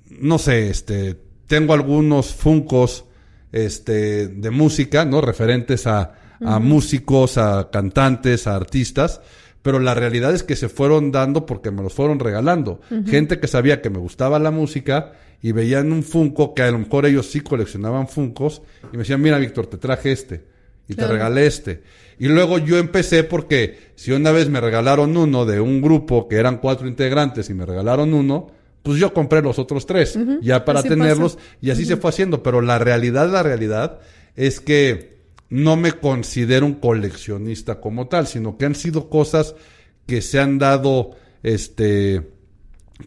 no 0.09 0.37
sé, 0.37 0.69
este, 0.69 1.17
tengo 1.47 1.73
algunos 1.73 2.33
funcos, 2.33 3.05
este, 3.53 4.27
de 4.27 4.49
música, 4.49 5.05
¿no? 5.05 5.21
Referentes 5.21 5.87
a, 5.87 6.13
a 6.43 6.59
músicos, 6.59 7.37
a 7.37 7.69
cantantes, 7.71 8.47
a 8.47 8.55
artistas 8.55 9.21
pero 9.61 9.79
la 9.79 9.93
realidad 9.93 10.33
es 10.33 10.43
que 10.43 10.55
se 10.55 10.69
fueron 10.69 11.11
dando 11.11 11.45
porque 11.45 11.71
me 11.71 11.83
los 11.83 11.93
fueron 11.93 12.19
regalando. 12.19 12.81
Gente 13.07 13.39
que 13.39 13.47
sabía 13.47 13.81
que 13.81 13.89
me 13.89 13.99
gustaba 13.99 14.39
la 14.39 14.51
música 14.51 15.13
y 15.41 15.51
veían 15.51 15.91
un 15.91 16.03
Funko, 16.03 16.53
que 16.53 16.63
a 16.63 16.71
lo 16.71 16.79
mejor 16.79 17.05
ellos 17.05 17.27
sí 17.29 17.41
coleccionaban 17.41 18.07
Funcos, 18.07 18.61
y 18.91 18.97
me 18.97 18.99
decían, 18.99 19.21
mira 19.21 19.37
Víctor, 19.37 19.67
te 19.67 19.77
traje 19.77 20.11
este, 20.11 20.43
y 20.87 20.95
te 20.95 21.07
regalé 21.07 21.45
este. 21.45 21.83
Y 22.19 22.27
luego 22.27 22.59
yo 22.59 22.77
empecé 22.77 23.23
porque 23.23 23.91
si 23.95 24.11
una 24.11 24.31
vez 24.31 24.49
me 24.49 24.61
regalaron 24.61 25.17
uno 25.17 25.45
de 25.45 25.59
un 25.59 25.81
grupo 25.81 26.27
que 26.27 26.35
eran 26.35 26.57
cuatro 26.57 26.87
integrantes 26.87 27.49
y 27.49 27.53
me 27.53 27.65
regalaron 27.65 28.13
uno, 28.13 28.51
pues 28.83 28.99
yo 28.99 29.13
compré 29.13 29.41
los 29.41 29.59
otros 29.59 29.85
tres, 29.85 30.17
ya 30.41 30.65
para 30.65 30.83
tenerlos, 30.83 31.37
y 31.61 31.69
así 31.69 31.85
se 31.85 31.97
fue 31.97 32.09
haciendo. 32.09 32.43
Pero 32.43 32.61
la 32.61 32.79
realidad, 32.79 33.31
la 33.31 33.43
realidad 33.43 33.99
es 34.35 34.59
que 34.59 35.10
no 35.51 35.75
me 35.75 35.91
considero 35.91 36.65
un 36.65 36.75
coleccionista 36.75 37.81
como 37.81 38.08
tal, 38.08 38.25
sino 38.25 38.58
que 38.58 38.65
han 38.65 38.74
sido 38.74 39.10
cosas 39.10 39.53
que 40.08 40.22
se 40.22 40.39
han 40.39 40.58
dado, 40.58 41.12
este, 41.43 42.31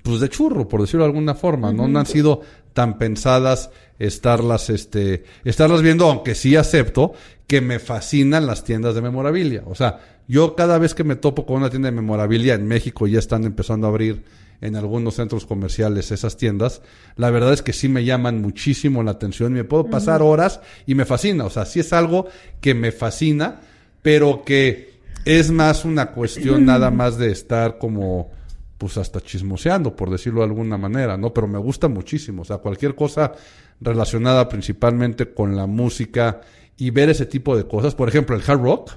pues 0.03 0.21
de 0.21 0.29
churro, 0.29 0.69
por 0.69 0.83
decirlo 0.83 1.05
de 1.05 1.11
alguna 1.11 1.35
forma, 1.35 1.73
¿no? 1.73 1.89
No 1.89 1.99
han 1.99 2.07
sido 2.07 2.43
tan 2.75 2.99
pensadas 2.99 3.71
estarlas, 3.99 4.69
este, 4.69 5.25
estarlas 5.45 5.81
viendo, 5.81 6.07
aunque 6.07 6.35
sí 6.35 6.55
acepto 6.55 7.15
que 7.47 7.63
me 7.63 7.79
fascinan 7.79 8.47
las 8.47 8.63
tiendas 8.63 8.95
de 8.95 9.01
memorabilia. 9.01 9.63
O 9.67 9.75
sea, 9.75 10.01
yo 10.29 10.55
cada 10.55 10.79
vez 10.79 10.95
que 10.95 11.03
me 11.03 11.17
topo 11.17 11.47
con 11.47 11.57
una 11.57 11.71
tienda 11.71 11.89
de 11.89 11.97
memorabilia 11.97 12.55
en 12.55 12.67
México 12.67 13.07
ya 13.07 13.21
están 13.21 13.45
empezando 13.45 13.87
a 13.87 13.91
abrir 13.91 14.23
en 14.61 14.77
algunos 14.77 15.15
centros 15.15 15.47
comerciales 15.47 16.11
esas 16.11 16.37
tiendas, 16.37 16.83
la 17.17 17.31
verdad 17.31 17.53
es 17.53 17.63
que 17.63 17.73
sí 17.73 17.89
me 17.89 18.05
llaman 18.05 18.41
muchísimo 18.41 19.03
la 19.03 19.13
atención 19.13 19.53
y 19.53 19.57
me 19.57 19.65
puedo 19.65 19.87
pasar 19.87 20.23
horas 20.23 20.61
y 20.87 20.95
me 20.95 21.05
fascina, 21.05 21.45
o 21.45 21.51
sea, 21.51 21.67
sí 21.67 21.81
es 21.81 21.93
algo 21.93 22.27
que 22.61 22.75
me 22.75 22.93
fascina, 22.93 23.61
pero 24.03 24.43
que 24.45 24.95
es 25.25 25.51
más 25.51 25.85
una 25.85 26.13
cuestión 26.13 26.65
nada 26.65 26.91
más 26.91 27.19
de 27.19 27.31
estar 27.31 27.79
como 27.79 28.31
pues 28.79 28.99
hasta 28.99 29.21
chismoseando, 29.21 29.97
por 29.97 30.11
decirlo 30.11 30.41
de 30.41 30.47
alguna 30.47 30.77
manera, 30.77 31.17
¿no? 31.17 31.33
Pero 31.33 31.47
me 31.47 31.59
gusta 31.59 31.89
muchísimo, 31.89 32.43
o 32.43 32.45
sea, 32.45 32.59
cualquier 32.59 32.95
cosa 32.95 33.33
relacionada 33.81 34.49
principalmente 34.49 35.33
con 35.33 35.57
la 35.57 35.67
música 35.67 36.41
y 36.77 36.91
ver 36.91 37.09
ese 37.09 37.27
tipo 37.27 37.57
de 37.57 37.67
cosas, 37.67 37.95
por 37.95 38.09
ejemplo, 38.09 38.37
el 38.37 38.43
hard 38.47 38.61
rock, 38.61 38.91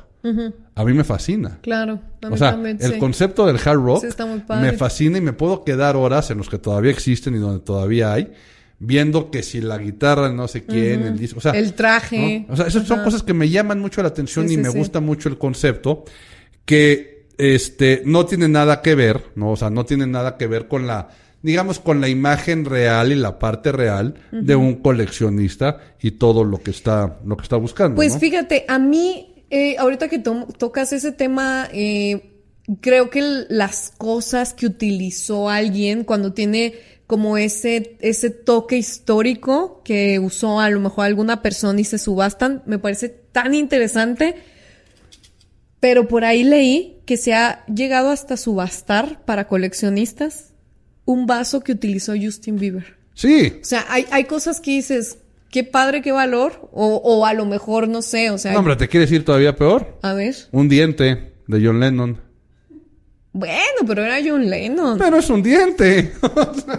a 0.75 0.83
mí 0.85 0.93
me 0.93 1.03
fascina. 1.03 1.59
Claro, 1.61 2.01
o 2.29 2.37
sea, 2.37 2.59
el 2.79 2.97
concepto 2.99 3.45
del 3.45 3.57
hard 3.57 3.79
rock 3.79 4.05
me 4.61 4.73
fascina 4.73 5.17
y 5.17 5.21
me 5.21 5.33
puedo 5.33 5.63
quedar 5.63 5.95
horas 5.95 6.31
en 6.31 6.37
los 6.37 6.49
que 6.49 6.57
todavía 6.57 6.91
existen 6.91 7.35
y 7.35 7.39
donde 7.39 7.59
todavía 7.59 8.13
hay 8.13 8.31
viendo 8.79 9.31
que 9.31 9.43
si 9.43 9.61
la 9.61 9.77
guitarra 9.77 10.31
no 10.31 10.47
sé 10.47 10.63
quién, 10.63 11.03
el 11.03 11.17
disco, 11.17 11.39
o 11.39 11.41
sea, 11.41 11.53
el 11.53 11.73
traje. 11.73 12.45
O 12.49 12.55
sea, 12.55 12.67
esas 12.67 12.87
son 12.87 13.03
cosas 13.03 13.23
que 13.23 13.33
me 13.33 13.49
llaman 13.49 13.79
mucho 13.79 14.01
la 14.01 14.09
atención 14.09 14.51
y 14.51 14.57
me 14.57 14.69
gusta 14.69 14.99
mucho 14.99 15.29
el 15.29 15.37
concepto 15.37 16.05
que 16.65 17.25
este 17.37 18.01
no 18.05 18.25
tiene 18.25 18.47
nada 18.47 18.81
que 18.81 18.95
ver, 18.95 19.31
no, 19.35 19.51
o 19.51 19.55
sea, 19.55 19.69
no 19.69 19.85
tiene 19.85 20.07
nada 20.07 20.37
que 20.37 20.47
ver 20.47 20.67
con 20.67 20.87
la 20.87 21.09
digamos 21.41 21.79
con 21.79 22.01
la 22.01 22.09
imagen 22.09 22.65
real 22.65 23.11
y 23.11 23.15
la 23.15 23.39
parte 23.39 23.71
real 23.71 24.15
de 24.31 24.55
un 24.55 24.75
coleccionista 24.75 25.79
y 26.01 26.11
todo 26.11 26.43
lo 26.43 26.59
que 26.59 26.71
está 26.71 27.19
lo 27.25 27.37
que 27.37 27.43
está 27.43 27.57
buscando. 27.57 27.95
Pues 27.95 28.17
fíjate, 28.17 28.65
a 28.67 28.79
mí 28.79 29.36
eh, 29.49 29.77
ahorita 29.77 30.09
que 30.09 30.19
tocas 30.19 30.93
ese 30.93 31.11
tema, 31.11 31.69
eh, 31.71 32.43
creo 32.81 33.09
que 33.09 33.21
las 33.49 33.93
cosas 33.97 34.53
que 34.53 34.65
utilizó 34.65 35.49
alguien 35.49 36.03
cuando 36.03 36.33
tiene 36.33 36.73
como 37.07 37.37
ese, 37.37 37.95
ese 38.01 38.29
toque 38.29 38.77
histórico 38.77 39.81
que 39.85 40.19
usó 40.19 40.59
a 40.59 40.69
lo 40.69 40.81
mejor 40.81 41.05
alguna 41.05 41.41
persona 41.41 41.79
y 41.79 41.85
se 41.85 41.97
subastan, 41.97 42.63
me 42.65 42.79
parece 42.79 43.07
tan 43.07 43.53
interesante. 43.53 44.35
Pero 45.79 46.07
por 46.07 46.25
ahí 46.25 46.43
leí 46.43 46.99
que 47.05 47.15
se 47.15 47.33
ha 47.33 47.65
llegado 47.67 48.09
hasta 48.09 48.35
subastar 48.35 49.23
para 49.23 49.47
coleccionistas 49.47 50.53
un 51.05 51.27
vaso 51.27 51.61
que 51.61 51.71
utilizó 51.71 52.13
Justin 52.19 52.57
Bieber. 52.57 52.97
Sí. 53.13 53.53
O 53.61 53.65
sea, 53.65 53.85
hay, 53.87 54.05
hay 54.11 54.25
cosas 54.25 54.59
que 54.59 54.71
dices, 54.71 55.19
qué 55.49 55.63
padre, 55.63 56.01
qué 56.01 56.11
valor. 56.11 56.69
O, 56.71 56.95
o 57.03 57.25
a 57.25 57.33
lo 57.33 57.45
mejor, 57.45 57.87
no 57.87 58.01
sé, 58.01 58.29
o 58.31 58.37
sea. 58.37 58.53
No, 58.53 58.59
hombre, 58.59 58.75
¿te 58.75 58.87
quieres 58.87 59.11
ir 59.11 59.25
todavía 59.25 59.55
peor? 59.55 59.97
A 60.01 60.13
ver. 60.13 60.35
Un 60.51 60.69
diente 60.69 61.33
de 61.47 61.65
John 61.65 61.79
Lennon. 61.79 62.26
Bueno, 63.37 63.85
pero 63.85 64.03
era 64.03 64.17
John 64.27 64.49
Lennon. 64.49 64.97
Pero 64.97 65.17
es 65.17 65.29
un 65.29 65.43
diente. 65.43 66.11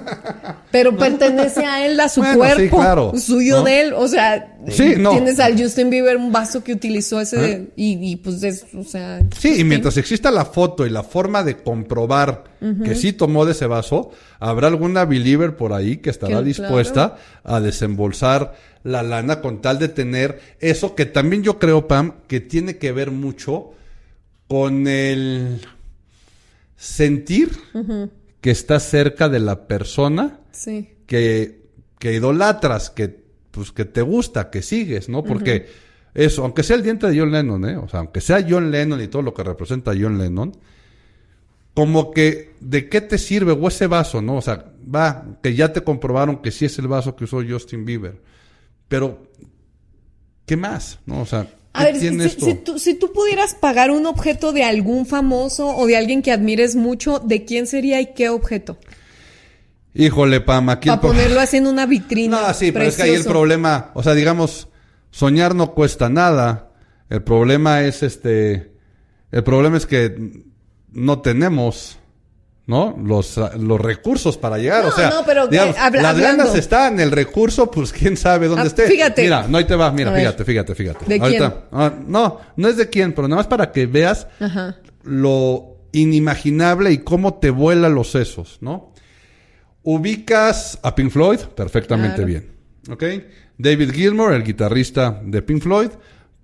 pero 0.72 0.96
pertenece 0.96 1.64
a 1.64 1.86
él, 1.86 2.00
a 2.00 2.08
su 2.08 2.20
cuerpo. 2.20 2.76
claro. 2.76 3.12
Suyo 3.16 3.62
de 3.62 3.82
él. 3.82 3.92
O 3.92 4.08
sea, 4.08 4.56
tienes 4.66 5.38
al 5.38 5.56
Justin 5.56 5.88
Bieber 5.88 6.16
un 6.16 6.32
vaso 6.32 6.64
que 6.64 6.72
utilizó 6.72 7.20
ese. 7.20 7.52
¿Eh? 7.52 7.68
Y, 7.76 8.16
pues, 8.16 8.42
es, 8.42 8.66
o 8.76 8.82
sea. 8.82 9.20
Sí, 9.38 9.60
y 9.60 9.64
mientras 9.64 9.96
exista 9.98 10.32
la 10.32 10.46
foto 10.46 10.84
y 10.84 10.90
la 10.90 11.04
forma 11.04 11.44
de 11.44 11.58
comprobar 11.58 12.42
que 12.84 12.96
sí 12.96 13.12
tomó 13.12 13.46
de 13.46 13.52
ese 13.52 13.66
vaso, 13.66 14.10
habrá 14.40 14.66
alguna 14.66 15.04
believer 15.04 15.54
por 15.54 15.72
ahí 15.72 15.98
que 15.98 16.10
estará 16.10 16.42
dispuesta 16.42 17.18
a 17.44 17.60
desembolsar 17.60 18.54
la 18.82 19.04
lana 19.04 19.40
con 19.40 19.60
tal 19.60 19.78
de 19.78 19.88
tener 19.88 20.40
eso 20.58 20.96
que 20.96 21.06
también 21.06 21.44
yo 21.44 21.60
creo, 21.60 21.86
Pam, 21.86 22.14
que 22.26 22.40
tiene 22.40 22.78
que 22.78 22.90
ver 22.90 23.12
mucho 23.12 23.70
con 24.48 24.88
el 24.88 25.60
sentir 26.78 27.50
que 28.40 28.50
estás 28.52 28.84
cerca 28.84 29.28
de 29.28 29.40
la 29.40 29.66
persona 29.66 30.40
que, 31.06 31.62
que 31.98 32.14
idolatras, 32.14 32.88
que, 32.88 33.24
pues, 33.50 33.72
que 33.72 33.84
te 33.84 34.00
gusta, 34.00 34.48
que 34.48 34.62
sigues, 34.62 35.08
¿no? 35.08 35.24
Porque 35.24 35.66
eso, 36.14 36.44
aunque 36.44 36.62
sea 36.62 36.76
el 36.76 36.84
diente 36.84 37.10
de 37.10 37.18
John 37.18 37.32
Lennon, 37.32 37.68
¿eh? 37.68 37.76
O 37.76 37.88
sea, 37.88 37.98
aunque 38.00 38.20
sea 38.20 38.46
John 38.48 38.70
Lennon 38.70 39.02
y 39.02 39.08
todo 39.08 39.22
lo 39.22 39.34
que 39.34 39.42
representa 39.42 39.92
John 40.00 40.18
Lennon, 40.18 40.52
como 41.74 42.12
que, 42.12 42.54
¿de 42.60 42.88
qué 42.88 43.00
te 43.00 43.18
sirve? 43.18 43.52
O 43.52 43.66
ese 43.66 43.88
vaso, 43.88 44.22
¿no? 44.22 44.36
O 44.36 44.42
sea, 44.42 44.72
va, 44.94 45.26
que 45.42 45.56
ya 45.56 45.72
te 45.72 45.82
comprobaron 45.82 46.40
que 46.40 46.52
sí 46.52 46.64
es 46.64 46.78
el 46.78 46.86
vaso 46.86 47.16
que 47.16 47.24
usó 47.24 47.42
Justin 47.46 47.84
Bieber. 47.84 48.22
Pero, 48.86 49.26
¿qué 50.46 50.56
más? 50.56 51.00
¿No? 51.06 51.22
O 51.22 51.26
sea, 51.26 51.48
a 51.78 51.84
ver, 51.84 51.98
si, 52.78 52.94
tú, 52.94 53.12
pudieras 53.12 53.54
pagar 53.54 53.90
un 53.90 54.06
objeto 54.06 54.52
de 54.52 54.64
algún 54.64 55.06
famoso 55.06 55.68
o 55.76 55.86
de 55.86 55.96
alguien 55.96 56.22
que 56.22 56.32
admires 56.32 56.76
mucho, 56.76 57.18
¿de 57.20 57.44
quién 57.44 57.66
sería 57.66 58.00
y 58.00 58.14
qué 58.14 58.28
objeto? 58.28 58.78
Híjole, 59.94 60.40
Pam, 60.40 60.68
aquí... 60.70 60.88
Para 60.88 61.00
ponerlo 61.00 61.40
así 61.40 61.56
en 61.56 61.66
una 61.66 61.86
vitrina. 61.86 62.40
No, 62.40 62.54
sí, 62.54 62.72
pero 62.72 62.84
es 62.84 62.96
que 62.96 63.02
ahí 63.02 63.14
el 63.14 63.24
problema, 63.24 63.90
o 63.94 64.02
sea, 64.02 64.14
digamos, 64.14 64.68
soñar 65.10 65.54
no 65.54 65.72
cuesta 65.72 66.08
nada. 66.08 66.72
El 67.10 67.22
problema 67.22 67.82
es 67.82 68.02
este, 68.02 68.72
el 69.30 69.44
problema 69.44 69.76
es 69.76 69.86
que 69.86 70.44
no 70.92 71.20
tenemos, 71.20 71.98
¿no? 72.68 72.96
Los, 73.02 73.36
los 73.58 73.80
recursos 73.80 74.36
para 74.38 74.58
llegar. 74.58 74.84
No, 74.84 74.90
o 74.90 74.92
sea, 74.92 75.10
no, 75.10 75.24
pero, 75.26 75.44
eh, 75.46 75.48
digamos, 75.50 75.76
habla- 75.76 76.02
las 76.02 76.18
ganas 76.20 76.54
están, 76.54 77.00
el 77.00 77.10
recurso, 77.10 77.68
pues 77.70 77.92
quién 77.92 78.16
sabe 78.16 78.46
dónde 78.46 78.62
Ah, 78.62 78.66
esté. 78.66 78.86
fíjate. 78.86 79.22
Mira, 79.22 79.46
no 79.48 79.58
ahí 79.58 79.64
te 79.64 79.74
va, 79.74 79.90
mira, 79.90 80.12
fíjate, 80.14 80.44
fíjate, 80.44 80.74
fíjate. 80.76 81.04
¿De 81.06 81.18
Ahorita- 81.20 81.64
ah, 81.72 81.92
no, 82.06 82.38
no 82.56 82.68
es 82.68 82.76
de 82.76 82.88
quién, 82.88 83.12
pero 83.14 83.26
nada 83.26 83.40
más 83.40 83.46
para 83.48 83.72
que 83.72 83.86
veas 83.86 84.28
Ajá. 84.38 84.76
lo 85.02 85.78
inimaginable 85.92 86.92
y 86.92 86.98
cómo 86.98 87.34
te 87.34 87.50
vuela 87.50 87.88
los 87.88 88.10
sesos, 88.10 88.58
¿no? 88.60 88.92
Ubicas 89.82 90.78
a 90.82 90.94
Pink 90.94 91.10
Floyd 91.10 91.38
perfectamente 91.56 92.16
Claro. 92.16 92.26
bien, 92.26 92.52
¿ok? 92.90 93.04
David 93.56 93.92
Gilmour, 93.92 94.34
el 94.34 94.44
guitarrista 94.44 95.20
de 95.24 95.40
Pink 95.40 95.62
Floyd, 95.62 95.88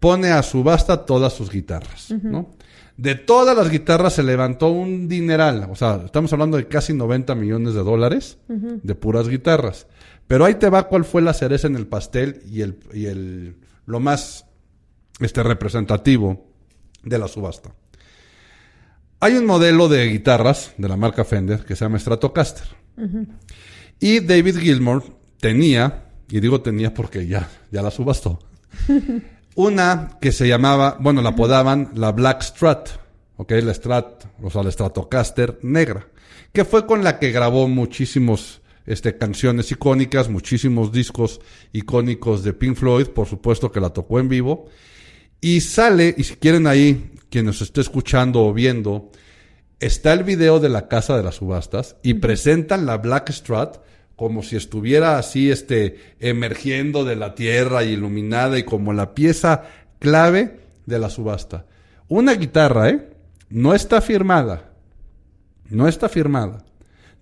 pone 0.01 0.31
a 0.31 0.43
subasta 0.43 1.05
todas 1.05 1.33
sus 1.35 1.51
guitarras, 1.51 2.11
¿no? 2.23 2.51
De 2.97 3.17
todas 3.17 3.57
las 3.57 3.71
guitarras 3.71 4.15
se 4.15 4.23
levantó 4.23 4.69
un 4.69 5.09
dineral, 5.09 5.67
o 5.69 5.75
sea, 5.75 6.03
estamos 6.05 6.33
hablando 6.33 6.57
de 6.57 6.69
casi 6.69 6.93
90 6.93 7.35
millones 7.35 7.75
de 7.75 7.83
dólares 7.83 8.39
de 8.49 8.95
puras 8.95 9.29
guitarras. 9.29 9.89
Pero 10.29 10.45
ahí 10.45 10.55
te 10.55 10.71
va 10.71 10.89
cuál 10.89 11.05
fue 11.05 11.21
la 11.21 11.35
cereza 11.35 11.67
en 11.67 11.77
el 11.77 11.87
pastel 11.87 12.43
y 12.51 12.63
el, 12.63 12.79
y 12.93 13.07
el 13.07 13.57
lo 13.87 14.01
más 14.01 14.47
este 15.21 15.43
representativo 15.43 16.47
de 17.03 17.19
la 17.19 17.29
subasta. 17.29 17.75
Hay 19.21 19.35
un 19.35 19.47
modelo 19.47 19.89
de 19.89 20.07
guitarras 20.09 20.73
de 20.77 20.89
la 20.89 20.97
marca 20.97 21.25
Fender 21.25 21.65
que 21.65 21.77
se 21.77 21.85
llama 21.85 21.99
Stratocaster. 21.99 22.67
Y 24.01 24.21
David 24.21 24.59
Gilmour 24.59 25.03
tenía, 25.41 26.05
y 26.29 26.41
digo 26.41 26.61
tenía 26.61 26.93
porque 26.95 27.27
ya, 27.27 27.49
ya 27.71 27.83
la 27.83 27.91
subastó, 27.91 28.39
una 29.55 30.19
que 30.21 30.33
se 30.33 30.49
llamaba, 30.49 30.97
bueno, 31.01 31.23
la 31.23 31.31
apodaban 31.31 31.91
la 31.95 32.13
Black 32.13 32.43
Strat, 32.43 32.89
¿ok? 33.37 33.53
La 33.63 33.75
Strat, 33.75 34.25
o 34.43 34.51
sea, 34.51 34.63
la 34.63 34.71
Stratocaster 34.71 35.59
negra, 35.63 36.09
que 36.53 36.65
fue 36.65 36.87
con 36.87 37.05
la 37.05 37.19
que 37.19 37.31
grabó 37.33 37.69
muchísimos 37.69 38.63
este, 38.87 39.17
canciones 39.17 39.71
icónicas, 39.71 40.29
muchísimos 40.29 40.93
discos 40.93 41.41
icónicos 41.73 42.43
de 42.43 42.53
Pink 42.53 42.77
Floyd, 42.77 43.09
por 43.09 43.27
supuesto 43.27 43.73
que 43.73 43.81
la 43.81 43.91
tocó 43.91 44.21
en 44.21 44.29
vivo. 44.29 44.69
Y 45.41 45.61
sale, 45.61 46.15
y 46.17 46.25
si 46.25 46.37
quieren 46.37 46.67
ahí, 46.67 47.13
quien 47.31 47.47
nos 47.47 47.61
esté 47.61 47.81
escuchando 47.81 48.45
o 48.45 48.53
viendo, 48.53 49.11
está 49.81 50.13
el 50.13 50.25
video 50.25 50.61
de 50.61 50.69
la 50.69 50.89
casa 50.89 51.17
de 51.17 51.23
las 51.23 51.37
subastas 51.37 51.97
y 52.03 52.15
presentan 52.15 52.87
la 52.87 52.99
Black 52.99 53.31
Strat 53.31 53.79
como 54.17 54.43
si 54.43 54.57
estuviera 54.57 55.19
así, 55.19 55.51
este, 55.51 56.15
emergiendo 56.21 57.05
de 57.05 57.17
la 57.17 57.35
tierra 57.35 57.85
y 57.85 57.91
iluminada 57.91 58.59
y 58.59 58.65
como 58.65 58.93
la 58.93 59.15
pieza 59.15 59.65
clave 59.99 60.61
de 60.87 60.99
la 60.99 61.11
subasta. 61.11 61.67
Una 62.09 62.35
guitarra, 62.35 62.91
¿eh? 62.91 63.11
No 63.49 63.75
está 63.75 64.01
firmada. 64.01 64.71
No 65.69 65.89
está 65.89 66.09
firmada. 66.09 66.65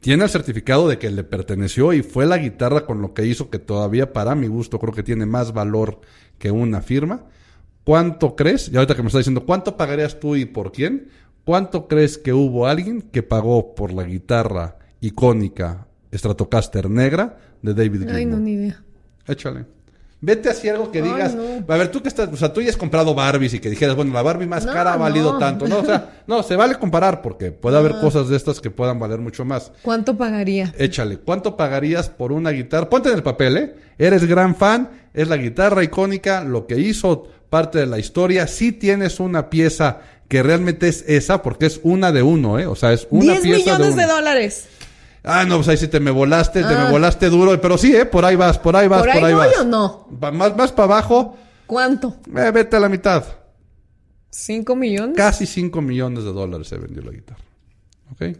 Tiene 0.00 0.24
el 0.24 0.30
certificado 0.30 0.88
de 0.88 0.98
que 0.98 1.10
le 1.10 1.22
perteneció 1.22 1.92
y 1.92 2.02
fue 2.02 2.26
la 2.26 2.38
guitarra 2.38 2.84
con 2.84 3.00
lo 3.00 3.14
que 3.14 3.24
hizo 3.24 3.50
que 3.50 3.60
todavía 3.60 4.12
para 4.12 4.34
mi 4.34 4.48
gusto 4.48 4.80
creo 4.80 4.92
que 4.92 5.04
tiene 5.04 5.26
más 5.26 5.52
valor 5.52 6.00
que 6.38 6.50
una 6.50 6.82
firma. 6.82 7.26
¿Cuánto 7.84 8.34
crees? 8.34 8.68
Y 8.68 8.76
ahorita 8.76 8.96
que 8.96 9.02
me 9.02 9.08
está 9.08 9.18
diciendo, 9.18 9.46
¿cuánto 9.46 9.76
pagarías 9.76 10.18
tú 10.18 10.34
y 10.34 10.44
por 10.44 10.72
quién? 10.72 11.08
¿Cuánto 11.44 11.86
crees 11.86 12.18
que 12.18 12.32
hubo 12.32 12.66
alguien 12.66 13.02
que 13.02 13.22
pagó 13.22 13.74
por 13.74 13.92
la 13.92 14.02
guitarra 14.02 14.76
icónica 15.00 15.86
Stratocaster 16.12 16.88
negra 16.90 17.36
de 17.62 17.74
David 17.74 18.00
Gilmour? 18.00 18.16
Ay, 18.16 18.26
no, 18.26 18.38
ni 18.38 18.52
idea. 18.52 18.82
Échale. 19.26 19.64
Vete 20.24 20.50
hacia 20.50 20.70
algo 20.72 20.92
que 20.92 21.02
Ay, 21.02 21.08
digas. 21.10 21.34
no. 21.34 21.42
A 21.66 21.76
ver, 21.76 21.88
tú 21.90 22.00
que 22.00 22.06
estás, 22.08 22.28
o 22.32 22.36
sea, 22.36 22.52
tú 22.52 22.60
ya 22.62 22.70
has 22.70 22.76
comprado 22.76 23.12
Barbies 23.12 23.54
y 23.54 23.58
que 23.58 23.68
dijeras, 23.68 23.96
bueno, 23.96 24.12
la 24.12 24.22
Barbie 24.22 24.46
más 24.46 24.64
No, 24.64 24.72
cara 24.72 24.92
ha 24.92 24.96
valido 24.96 25.32
no. 25.32 25.38
tanto. 25.40 25.66
No, 25.66 25.80
o 25.80 25.84
sea, 25.84 26.22
no, 26.28 26.44
se 26.44 26.54
vale 26.54 26.76
comparar 26.76 27.22
porque 27.22 27.50
puede 27.50 27.76
haber 27.76 27.98
cosas 27.98 28.28
de 28.28 28.36
estas 28.36 28.60
que 28.60 28.70
puedan 28.70 29.00
valer 29.00 29.18
mucho 29.18 29.44
más. 29.44 29.72
¿Cuánto 29.82 30.16
pagaría? 30.16 30.72
Échale, 30.78 31.16
¿cuánto 31.18 31.56
pagarías 31.56 32.08
por 32.08 32.30
una 32.30 32.50
guitarra? 32.50 32.88
Ponte 32.88 33.08
en 33.08 33.16
el 33.16 33.24
papel, 33.24 33.56
¿eh? 33.56 33.74
Eres 33.98 34.24
gran 34.24 34.54
fan, 34.54 34.90
es 35.12 35.26
la 35.26 35.36
guitarra 35.38 35.82
icónica, 35.82 36.44
lo 36.44 36.68
que 36.68 36.78
hizo 36.78 37.26
parte 37.50 37.80
de 37.80 37.86
la 37.86 37.98
historia. 37.98 38.46
Si 38.46 38.70
tienes 38.70 39.18
una 39.18 39.50
pieza 39.50 40.02
que 40.28 40.40
realmente 40.44 40.86
es 40.86 41.04
esa, 41.08 41.42
porque 41.42 41.66
es 41.66 41.80
una 41.82 42.12
de 42.12 42.22
uno, 42.22 42.60
¿eh? 42.60 42.66
O 42.68 42.76
sea, 42.76 42.92
es 42.92 43.08
una 43.10 43.32
10 43.32 43.40
pieza 43.42 43.58
millones 43.72 43.96
de 43.96 44.02
de, 44.02 44.06
uno. 44.06 44.14
dólares. 44.14 44.66
Ah, 45.24 45.44
no, 45.44 45.56
pues 45.56 45.68
ahí 45.68 45.76
sí 45.76 45.88
te 45.88 46.00
me 46.00 46.10
volaste, 46.10 46.60
te 46.62 46.74
Ah. 46.74 46.84
me 46.86 46.90
volaste 46.90 47.28
duro, 47.30 47.60
pero 47.60 47.78
sí, 47.78 47.94
¿eh? 47.94 48.04
Por 48.06 48.24
ahí 48.24 48.34
vas, 48.36 48.58
por 48.58 48.74
ahí 48.76 48.88
vas, 48.88 49.02
¿Por 49.02 49.12
por 49.12 49.18
ahí 49.24 49.28
ahí, 49.30 49.34
voy 49.34 49.46
vas. 49.46 49.58
o 49.60 49.64
no? 49.64 50.08
Va- 50.22 50.32
Más, 50.32 50.56
más 50.56 50.72
para 50.72 50.84
abajo, 50.94 51.36
¿Cuánto? 51.66 52.16
eh, 52.36 52.50
vete 52.52 52.76
a 52.76 52.80
la 52.80 52.88
mitad. 52.88 53.24
¿Cinco 54.30 54.74
millones? 54.74 55.16
Casi 55.16 55.46
5 55.46 55.82
millones 55.82 56.24
de 56.24 56.32
dólares 56.32 56.66
se 56.68 56.78
vendió 56.78 57.02
la 57.02 57.12
guitarra. 57.12 57.40
¿Ok? 58.12 58.36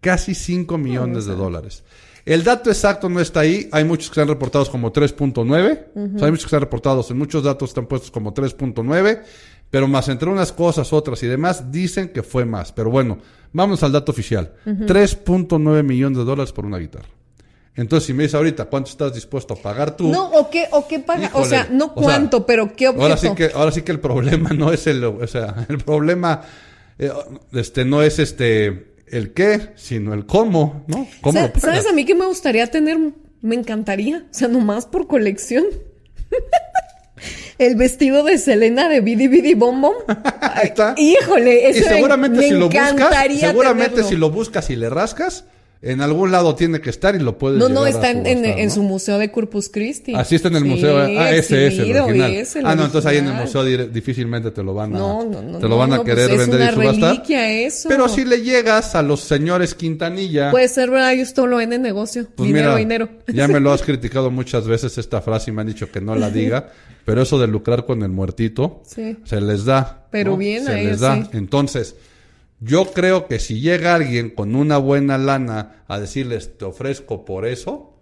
Casi 0.00 0.34
5 0.34 0.76
millones 0.76 1.24
de 1.26 1.34
dólares. 1.36 1.84
El 2.26 2.42
dato 2.44 2.68
exacto 2.70 3.08
no 3.08 3.20
está 3.20 3.40
ahí. 3.40 3.68
Hay 3.72 3.84
muchos 3.84 4.08
que 4.10 4.20
están 4.20 4.28
reportados 4.28 4.68
como 4.68 4.92
3.9. 4.92 5.86
O 5.94 6.18
sea, 6.18 6.26
hay 6.26 6.30
muchos 6.32 6.44
que 6.44 6.48
están 6.48 6.60
reportados. 6.60 7.10
En 7.10 7.18
muchos 7.18 7.44
datos 7.44 7.70
están 7.70 7.86
puestos 7.86 8.10
como 8.10 8.34
3.9. 8.34 9.22
Pero 9.70 9.86
más 9.86 10.08
entre 10.08 10.28
unas 10.28 10.52
cosas, 10.52 10.92
otras 10.92 11.22
y 11.22 11.26
demás, 11.26 11.70
dicen 11.70 12.08
que 12.08 12.22
fue 12.22 12.44
más. 12.44 12.72
Pero 12.72 12.90
bueno, 12.90 13.18
vamos 13.52 13.82
al 13.82 13.92
dato 13.92 14.10
oficial. 14.12 14.52
3.9 14.66 15.82
millones 15.84 16.18
de 16.18 16.24
dólares 16.24 16.52
por 16.52 16.66
una 16.66 16.78
guitarra. 16.78 17.08
Entonces, 17.76 18.08
si 18.08 18.12
me 18.12 18.24
dices 18.24 18.34
ahorita, 18.34 18.64
¿cuánto 18.64 18.90
estás 18.90 19.14
dispuesto 19.14 19.54
a 19.54 19.56
pagar 19.56 19.96
tú? 19.96 20.08
No, 20.08 20.28
¿o 20.30 20.50
qué, 20.50 20.66
o 20.72 20.88
qué 20.88 20.98
paga? 20.98 21.26
Híjole, 21.26 21.46
o 21.46 21.48
sea, 21.48 21.68
no 21.70 21.86
o 21.94 22.00
sea, 22.00 22.02
cuánto, 22.02 22.44
pero 22.44 22.74
qué 22.74 22.88
objeto. 22.88 23.02
Ahora 23.02 23.16
sí 23.16 23.30
que, 23.34 23.50
ahora 23.54 23.70
sí 23.70 23.82
que 23.82 23.92
el 23.92 24.00
problema 24.00 24.50
no 24.54 24.72
es 24.72 24.86
el, 24.86 25.04
o 25.04 25.26
sea, 25.26 25.66
el 25.68 25.78
problema, 25.78 26.42
eh, 26.98 27.10
este, 27.52 27.84
no 27.84 28.02
es 28.02 28.18
este, 28.18 28.94
el 29.06 29.32
qué, 29.32 29.70
sino 29.76 30.14
el 30.14 30.26
cómo, 30.26 30.84
¿no? 30.88 31.06
¿Sabes 31.58 31.86
a 31.86 31.92
mí 31.92 32.04
que 32.04 32.14
me 32.14 32.26
gustaría 32.26 32.66
tener? 32.66 32.98
Me 33.40 33.54
encantaría. 33.54 34.26
O 34.30 34.34
sea, 34.34 34.48
nomás 34.48 34.86
por 34.86 35.06
colección. 35.06 35.64
El 37.60 37.76
vestido 37.76 38.24
de 38.24 38.38
Selena 38.38 38.88
de 38.88 39.00
Bidi 39.02 39.28
Bidi 39.28 39.52
Bom 39.54 39.82
Bom. 39.82 39.92
Ahí 40.40 40.68
está. 40.68 40.94
Híjole, 40.96 41.70
Y 41.70 41.74
me- 41.74 41.82
seguramente 41.82 42.38
me 42.38 42.44
si 42.48 42.50
lo 42.54 42.66
buscas, 42.68 42.88
seguramente 43.38 43.90
tenerlo. 43.90 44.08
si 44.08 44.16
lo 44.16 44.30
buscas 44.30 44.70
y 44.70 44.76
le 44.76 44.88
rascas, 44.88 45.44
en 45.82 46.02
algún 46.02 46.30
lado 46.30 46.54
tiene 46.54 46.80
que 46.82 46.90
estar 46.90 47.14
y 47.14 47.20
lo 47.20 47.38
puedes 47.38 47.58
No, 47.58 47.70
no, 47.70 47.86
está 47.86 48.10
en, 48.10 48.70
su 48.70 48.82
museo 48.82 49.16
de 49.16 49.30
Corpus 49.32 49.70
Christi. 49.70 50.14
Así 50.14 50.34
está 50.34 50.48
en 50.48 50.56
el 50.56 50.62
Sí, 50.64 50.68
museo. 50.68 50.98
Ah, 50.98 51.30
ese 51.30 51.38
es 51.38 51.50
el 51.52 51.64
exhibido, 51.80 52.04
original. 52.04 52.32
es 52.34 52.56
el 52.56 52.66
ah, 52.66 52.74
no, 52.74 52.84
entonces 52.84 53.10
ahí 53.10 53.16
en 53.16 53.28
el 53.28 53.32
museo 53.34 53.64
difícilmente 53.64 54.50
te 54.50 54.62
lo 54.62 54.74
van 54.74 54.94
a, 54.94 54.98
No, 54.98 55.24
no, 55.24 55.40
no, 55.40 55.58
te 55.58 55.66
lo 55.68 55.78
van 55.78 55.92
a 55.94 55.96
no, 55.96 56.04
querer 56.04 56.28
pues 56.28 56.40
es 56.42 56.48
vender 56.48 56.60
y 56.60 56.62
una 56.64 56.72
subastar. 56.74 57.10
reliquia 57.14 57.50
eso. 57.50 57.88
Pero 57.88 58.08
si 58.10 58.24
le 58.26 58.42
llegas 58.42 58.94
a 58.94 59.02
los 59.02 59.20
señores 59.20 59.74
Quintanilla, 59.74 60.50
Puede 60.50 60.68
ser 60.68 60.90
verdad, 60.90 61.14
yo 61.14 61.22
esto 61.22 61.46
lo 61.46 61.56
ven 61.56 61.72
en 61.72 61.80
negocio. 61.82 62.26
Pues 62.34 62.46
dinero, 62.46 62.68
mira, 62.76 62.78
dinero. 62.78 63.08
ya 63.32 63.48
me 63.48 63.58
lo 63.60 63.72
has 63.72 63.82
criticado 63.82 64.30
muchas 64.30 64.66
veces 64.66 64.98
esta 64.98 65.22
frase 65.22 65.50
y 65.50 65.54
me 65.54 65.62
han 65.62 65.68
dicho 65.68 65.90
que 65.90 66.00
no 66.02 66.14
la 66.14 66.30
diga, 66.30 66.68
pero 67.06 67.22
eso 67.22 67.38
de 67.38 67.46
lucrar 67.46 67.86
con 67.86 68.02
el 68.02 68.10
muertito 68.10 68.82
Sí. 68.86 69.16
se 69.24 69.40
les 69.40 69.64
da. 69.64 70.06
Pero 70.10 70.36
bien 70.36 70.64
se 70.66 70.72
a 70.72 70.74
les 70.74 70.86
ellos, 70.86 71.00
da. 71.00 71.16
sí. 71.24 71.30
Entonces, 71.32 71.94
yo 72.60 72.92
creo 72.92 73.26
que 73.26 73.38
si 73.38 73.60
llega 73.60 73.94
alguien 73.94 74.30
con 74.30 74.54
una 74.54 74.76
buena 74.76 75.16
lana 75.16 75.82
a 75.88 75.98
decirles 75.98 76.58
te 76.58 76.66
ofrezco 76.66 77.24
por 77.24 77.46
eso, 77.46 77.96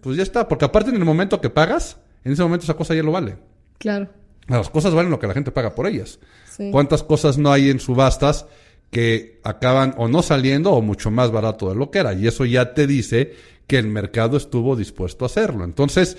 pues 0.00 0.16
ya 0.16 0.22
está, 0.22 0.48
porque 0.48 0.64
aparte 0.64 0.90
en 0.90 0.96
el 0.96 1.04
momento 1.04 1.40
que 1.40 1.48
pagas, 1.48 1.98
en 2.24 2.32
ese 2.32 2.42
momento 2.42 2.64
esa 2.64 2.74
cosa 2.74 2.94
ya 2.94 3.04
lo 3.04 3.12
vale. 3.12 3.36
Claro. 3.78 4.08
Las 4.48 4.68
cosas 4.68 4.94
valen 4.94 5.12
lo 5.12 5.20
que 5.20 5.28
la 5.28 5.34
gente 5.34 5.52
paga 5.52 5.76
por 5.76 5.86
ellas. 5.86 6.18
Sí. 6.50 6.70
¿Cuántas 6.72 7.04
cosas 7.04 7.38
no 7.38 7.52
hay 7.52 7.70
en 7.70 7.78
subastas 7.78 8.46
que 8.90 9.40
acaban 9.44 9.94
o 9.96 10.08
no 10.08 10.22
saliendo 10.22 10.72
o 10.72 10.82
mucho 10.82 11.12
más 11.12 11.30
barato 11.30 11.68
de 11.68 11.76
lo 11.76 11.92
que 11.92 12.00
era? 12.00 12.12
Y 12.12 12.26
eso 12.26 12.44
ya 12.44 12.74
te 12.74 12.88
dice 12.88 13.34
que 13.68 13.78
el 13.78 13.86
mercado 13.86 14.36
estuvo 14.36 14.74
dispuesto 14.74 15.24
a 15.24 15.26
hacerlo. 15.26 15.62
Entonces, 15.62 16.16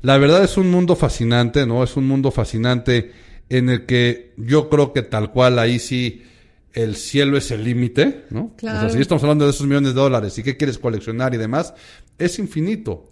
la 0.00 0.16
verdad 0.16 0.44
es 0.44 0.56
un 0.56 0.70
mundo 0.70 0.94
fascinante, 0.94 1.66
¿no? 1.66 1.82
Es 1.82 1.96
un 1.96 2.06
mundo 2.06 2.30
fascinante 2.30 3.10
en 3.48 3.68
el 3.68 3.84
que 3.84 4.32
yo 4.36 4.68
creo 4.70 4.92
que 4.92 5.02
tal 5.02 5.32
cual 5.32 5.58
ahí 5.58 5.80
sí 5.80 6.22
el 6.72 6.96
cielo 6.96 7.36
es 7.36 7.50
el 7.50 7.64
límite, 7.64 8.24
¿no? 8.30 8.54
Claro. 8.56 8.78
O 8.78 8.80
sea, 8.82 8.90
si 8.90 9.00
estamos 9.00 9.22
hablando 9.22 9.44
de 9.44 9.50
esos 9.50 9.66
millones 9.66 9.94
de 9.94 10.00
dólares 10.00 10.38
y 10.38 10.42
qué 10.42 10.56
quieres 10.56 10.78
coleccionar 10.78 11.34
y 11.34 11.38
demás, 11.38 11.74
es 12.18 12.38
infinito. 12.38 13.08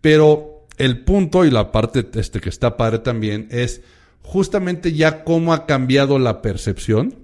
Pero 0.00 0.66
el 0.78 1.04
punto 1.04 1.44
y 1.44 1.50
la 1.50 1.70
parte 1.72 2.08
este 2.14 2.40
que 2.40 2.48
está 2.48 2.76
padre 2.76 3.00
también 3.00 3.48
es 3.50 3.82
justamente 4.22 4.92
ya 4.92 5.24
cómo 5.24 5.52
ha 5.52 5.66
cambiado 5.66 6.18
la 6.18 6.42
percepción 6.42 7.14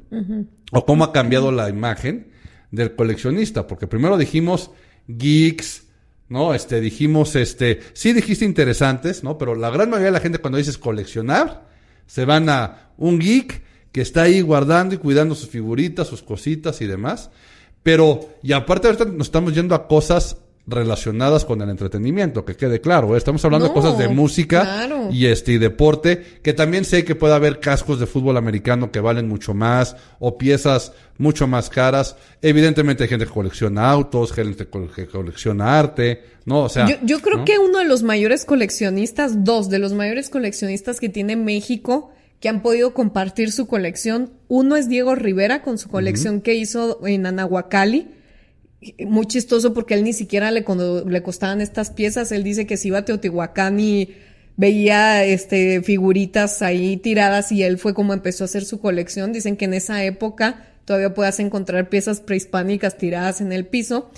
o 0.73 0.85
cómo 0.85 1.05
ha 1.05 1.13
cambiado 1.13 1.53
la 1.53 1.69
imagen 1.69 2.29
del 2.71 2.95
coleccionista, 2.95 3.67
porque 3.67 3.87
primero 3.87 4.19
dijimos 4.19 4.71
geeks, 5.07 5.85
¿no? 6.29 6.55
Este 6.55 6.81
dijimos 6.81 7.35
este, 7.37 7.81
sí 7.95 8.13
dijiste 8.13 8.45
interesantes, 8.45 9.25
¿no? 9.25 9.39
Pero 9.39 9.55
la 9.55 9.71
gran 9.71 9.89
mayoría 9.89 10.09
de 10.09 10.13
la 10.13 10.21
gente 10.21 10.39
cuando 10.39 10.59
dices 10.59 10.77
coleccionar 10.77 11.67
se 12.07 12.25
van 12.25 12.49
a 12.49 12.91
un 12.99 13.19
geek 13.19 13.63
que 13.99 14.03
está 14.03 14.23
ahí 14.23 14.41
guardando 14.43 14.95
y 14.95 14.99
cuidando 14.99 15.35
sus 15.35 15.49
figuritas, 15.49 16.07
sus 16.07 16.23
cositas 16.23 16.81
y 16.83 16.87
demás. 16.87 17.31
Pero, 17.83 18.29
y 18.45 18.53
aparte 18.53 18.87
ahorita 18.87 19.07
nos 19.07 19.27
estamos 19.27 19.55
yendo 19.57 19.75
a 19.75 19.89
cosas 19.89 20.37
relacionadas 20.69 21.45
con 21.45 21.61
el 21.63 21.71
entretenimiento, 21.71 22.45
que 22.45 22.55
quede 22.55 22.81
claro. 22.81 23.15
¿eh? 23.15 23.19
Estamos 23.19 23.45
hablando 23.45 23.67
de 23.69 23.73
cosas 23.73 23.99
de 23.99 24.07
música 24.09 24.61
claro. 24.63 25.09
y 25.11 25.27
este 25.27 25.53
y 25.53 25.59
deporte, 25.59 26.23
que 26.43 26.53
también 26.53 26.85
sé 26.85 27.05
que 27.05 27.15
puede 27.17 27.35
haber 27.35 27.59
cascos 27.59 27.99
de 27.99 28.07
fútbol 28.07 28.37
americano 28.37 28.93
que 28.93 29.01
valen 29.01 29.27
mucho 29.27 29.53
más 29.55 29.97
o 30.21 30.39
piezas 30.39 30.93
mucho 31.17 31.49
más 31.49 31.71
caras. 31.71 32.15
Evidentemente 32.43 33.03
hay 33.03 33.09
gente 33.09 33.25
que 33.27 33.33
colecciona 33.33 33.91
autos, 33.91 34.31
gente 34.33 34.65
que 34.65 34.71
col- 34.71 34.93
que 34.95 35.07
colecciona 35.07 35.77
arte, 35.79 36.23
¿no? 36.45 36.65
O 36.65 36.69
sea, 36.69 36.87
Yo, 36.87 36.97
yo 37.03 37.21
creo 37.21 37.39
¿no? 37.39 37.45
que 37.45 37.59
uno 37.59 37.79
de 37.79 37.87
los 37.87 38.03
mayores 38.05 38.45
coleccionistas, 38.45 39.43
dos 39.45 39.71
de 39.71 39.79
los 39.81 39.93
mayores 39.95 40.29
coleccionistas 40.31 41.01
que 41.01 41.09
tiene 41.09 41.35
México, 41.35 42.13
que 42.41 42.49
han 42.49 42.63
podido 42.63 42.95
compartir 42.95 43.51
su 43.51 43.67
colección, 43.67 44.33
uno 44.47 44.77
es 44.77 44.89
Diego 44.89 45.15
Rivera 45.15 45.63
con 45.63 45.79
su 45.79 45.89
colección 45.89 46.41
que 46.41 46.55
hizo 46.55 47.05
en 47.07 47.27
Anahuacalli. 47.27 48.09
Muy 49.05 49.27
chistoso 49.27 49.75
porque 49.75 49.95
él 49.95 50.05
ni 50.05 50.13
siquiera 50.13 50.53
le, 50.53 50.63
cuando 50.63 51.05
le 51.05 51.23
costaban 51.23 51.61
estas 51.61 51.91
piezas, 51.91 52.31
él 52.31 52.45
dice 52.45 52.65
que 52.65 52.77
se 52.77 52.89
iba 52.89 52.99
a 52.99 53.05
Teotihuacán 53.05 53.81
y 53.81 54.15
veía 54.57 55.25
este 55.25 55.83
figuritas 55.83 56.63
ahí 56.63 56.97
tiradas 56.97 57.51
y 57.51 57.65
él 57.65 57.79
fue 57.79 57.93
como 57.93 58.13
empezó 58.13 58.45
a 58.45 58.47
hacer 58.47 58.65
su 58.65 58.81
colección. 58.81 59.33
Dicen 59.33 59.57
que 59.57 59.65
en 59.65 59.75
esa 59.75 60.05
época 60.05 60.65
todavía 60.85 61.15
puedas 61.15 61.41
encontrar 61.41 61.89
piezas 61.89 62.21
prehispánicas 62.21 62.97
tiradas 62.97 63.41
en 63.41 63.53
el 63.53 63.67
piso. 63.67 64.11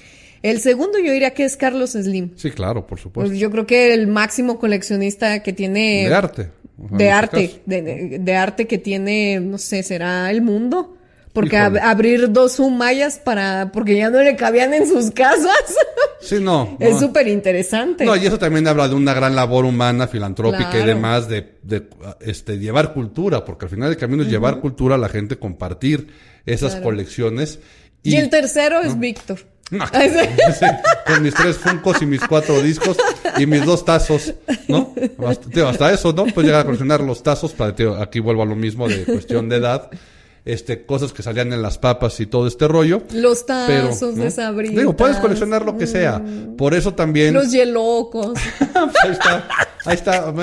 El 0.43 0.61
segundo 0.61 0.99
yo 0.99 1.13
diría 1.13 1.33
que 1.33 1.45
es 1.45 1.57
Carlos 1.57 1.93
Slim. 1.93 2.31
Sí, 2.37 2.51
claro, 2.51 2.87
por 2.87 2.99
supuesto. 2.99 3.31
Pues 3.31 3.39
yo 3.39 3.51
creo 3.51 3.67
que 3.67 3.93
el 3.93 4.07
máximo 4.07 4.59
coleccionista 4.59 5.43
que 5.43 5.53
tiene 5.53 6.07
de 6.09 6.15
arte. 6.15 6.51
De 6.91 7.05
este 7.05 7.11
arte, 7.11 7.63
de, 7.67 7.83
de- 7.83 8.19
de 8.19 8.37
arte 8.37 8.67
que 8.67 8.79
tiene, 8.79 9.41
no 9.41 9.59
sé, 9.59 9.83
será 9.83 10.31
el 10.31 10.43
mundo. 10.43 10.97
Porque 11.33 11.57
ab- 11.59 11.79
abrir 11.81 12.33
dos 12.33 12.59
humayas 12.59 13.21
para, 13.21 13.71
porque 13.73 13.97
ya 13.97 14.11
no 14.11 14.21
le 14.21 14.35
cabían 14.35 14.75
en 14.75 14.89
sus 14.89 15.13
casas, 15.13 15.77
Sí, 16.21 16.37
no. 16.41 16.77
es 16.81 16.95
no. 16.95 16.99
súper 17.01 17.29
interesante. 17.29 18.05
No, 18.05 18.17
y 18.17 18.27
eso 18.27 18.37
también 18.37 18.67
habla 18.67 18.89
de 18.89 18.97
una 18.97 19.15
gran 19.15 19.37
labor 19.37 19.65
humana, 19.65 20.09
filantrópica 20.09 20.77
y 20.83 20.85
demás, 20.85 21.29
de, 21.29 21.55
de, 21.63 21.87
este, 22.21 22.59
llevar 22.59 22.93
cultura, 22.93 23.45
porque 23.45 23.67
al 23.67 23.71
final 23.71 23.91
del 23.91 23.97
camino 23.97 24.25
es 24.25 24.29
llevar 24.29 24.59
cultura 24.59 24.97
a 24.97 24.99
la 24.99 25.09
gente, 25.09 25.37
compartir 25.39 26.09
esas 26.47 26.73
Claro. 26.73 26.85
colecciones. 26.87 27.61
y, 28.03 28.17
el 28.17 28.29
tercero 28.29 28.81
es 28.81 28.99
Víctor. 28.99 29.39
No, 29.71 29.87
sí. 29.93 30.67
con 31.07 31.23
mis 31.23 31.33
tres 31.35 31.57
funcos 31.57 32.03
y 32.03 32.07
mis 32.07 32.21
cuatro 32.27 32.61
discos 32.61 32.97
y 33.39 33.47
mis 33.47 33.65
dos 33.65 33.85
tazos, 33.85 34.35
¿no? 34.67 34.93
Hasta, 35.27 35.49
tío, 35.49 35.69
hasta 35.69 35.93
eso, 35.93 36.13
¿no? 36.13 36.27
Pues 36.27 36.45
llegar 36.45 36.63
a 36.63 36.65
coleccionar 36.65 37.01
los 37.01 37.23
tazos, 37.23 37.53
para, 37.53 37.75
tío, 37.75 37.95
aquí 37.97 38.19
vuelvo 38.19 38.43
a 38.43 38.47
lo 38.47 38.57
mismo 38.57 38.89
de 38.89 39.05
cuestión 39.05 39.49
de 39.49 39.57
edad, 39.57 39.89
este, 40.45 40.85
cosas 40.85 41.13
que 41.13 41.23
salían 41.23 41.53
en 41.53 41.63
las 41.63 41.79
papas 41.79 42.19
y 42.19 42.27
todo 42.27 42.49
este 42.49 42.67
rollo. 42.67 43.03
Los 43.13 43.45
Pero, 43.45 43.89
tazos 43.91 44.17
¿no? 44.17 44.25
de 44.25 44.31
Sabrina. 44.33 44.81
Digo, 44.81 44.97
puedes 44.97 45.19
coleccionar 45.19 45.65
lo 45.65 45.79
que 45.79 45.87
sea. 45.87 46.21
Por 46.59 46.75
eso 46.75 46.95
también. 46.95 47.33
Los 47.35 47.53
yelocos. 47.53 48.39
ahí 49.05 49.13
está, 49.13 49.49
ahí 49.85 49.95
está. 49.95 50.35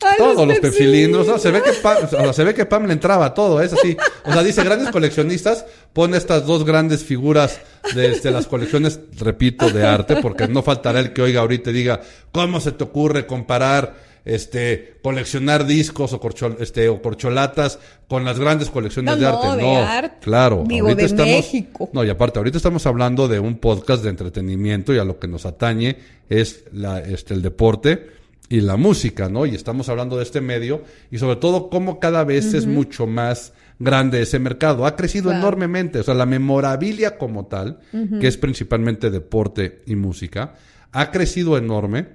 Ay, 0.00 0.14
Todos 0.16 0.46
los 0.46 0.58
Pepsi. 0.58 0.60
pepsilindros, 0.60 1.26
¿no? 1.26 1.38
Se 1.38 1.50
ve 1.50 1.60
que 1.60 1.72
Pam, 1.72 1.96
o 2.04 2.08
sea, 2.08 2.32
se 2.32 2.44
ve 2.44 2.54
que 2.54 2.66
Pam 2.66 2.86
le 2.86 2.92
entraba 2.92 3.34
todo, 3.34 3.60
es 3.60 3.72
así. 3.72 3.96
O 4.24 4.32
sea, 4.32 4.44
dice 4.44 4.62
grandes 4.62 4.90
coleccionistas, 4.90 5.66
pone 5.92 6.16
estas 6.16 6.46
dos 6.46 6.64
grandes 6.64 7.02
figuras 7.02 7.60
de, 7.94 8.12
este, 8.12 8.30
las 8.30 8.46
colecciones, 8.46 9.00
repito, 9.18 9.70
de 9.70 9.86
arte, 9.86 10.16
porque 10.22 10.48
no 10.48 10.62
faltará 10.62 11.00
el 11.00 11.12
que 11.12 11.22
oiga 11.22 11.40
ahorita 11.40 11.70
y 11.70 11.74
diga, 11.74 12.00
¿cómo 12.32 12.60
se 12.60 12.72
te 12.72 12.84
ocurre 12.84 13.26
comparar 13.26 14.08
este 14.24 14.98
coleccionar 15.02 15.64
discos 15.64 16.12
o 16.12 16.20
corchol, 16.20 16.56
este 16.60 16.88
o 16.90 17.00
corcholatas 17.00 17.78
con 18.08 18.24
las 18.26 18.38
grandes 18.38 18.68
colecciones 18.68 19.14
No, 19.14 19.16
de 19.16 19.22
no, 19.22 19.38
arte? 19.42 19.56
de 19.56 19.62
no, 19.62 19.78
arte. 19.78 20.16
claro, 20.20 20.64
Digo, 20.66 20.88
ahorita 20.88 21.00
de 21.02 21.06
estamos 21.06 21.32
México. 21.32 21.90
No, 21.94 22.04
y 22.04 22.10
aparte 22.10 22.38
ahorita 22.38 22.58
estamos 22.58 22.84
hablando 22.86 23.26
de 23.26 23.38
un 23.40 23.56
podcast 23.58 24.02
de 24.02 24.10
entretenimiento 24.10 24.92
y 24.92 24.98
a 24.98 25.04
lo 25.04 25.18
que 25.18 25.28
nos 25.28 25.46
atañe 25.46 25.96
es 26.28 26.64
la 26.72 26.98
este 27.00 27.32
el 27.32 27.40
deporte 27.40 28.17
y 28.48 28.60
la 28.60 28.76
música, 28.76 29.28
¿no? 29.28 29.46
Y 29.46 29.54
estamos 29.54 29.88
hablando 29.88 30.16
de 30.16 30.22
este 30.22 30.40
medio 30.40 30.82
y 31.10 31.18
sobre 31.18 31.36
todo 31.36 31.68
cómo 31.70 32.00
cada 32.00 32.24
vez 32.24 32.54
es 32.54 32.66
mucho 32.66 33.06
más 33.06 33.52
grande 33.78 34.22
ese 34.22 34.38
mercado. 34.38 34.86
Ha 34.86 34.96
crecido 34.96 35.24
Claro. 35.24 35.38
enormemente, 35.40 35.98
o 36.00 36.02
sea, 36.02 36.14
la 36.14 36.26
memorabilia 36.26 37.18
como 37.18 37.46
tal, 37.46 37.80
que 38.20 38.26
es 38.26 38.36
principalmente 38.36 39.10
deporte 39.10 39.82
y 39.86 39.96
música, 39.96 40.54
ha 40.92 41.10
crecido 41.10 41.58
enorme 41.58 42.08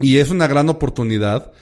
y 0.00 0.16
es 0.18 0.30
una 0.30 0.48
gran 0.48 0.68
oportunidad 0.68 1.52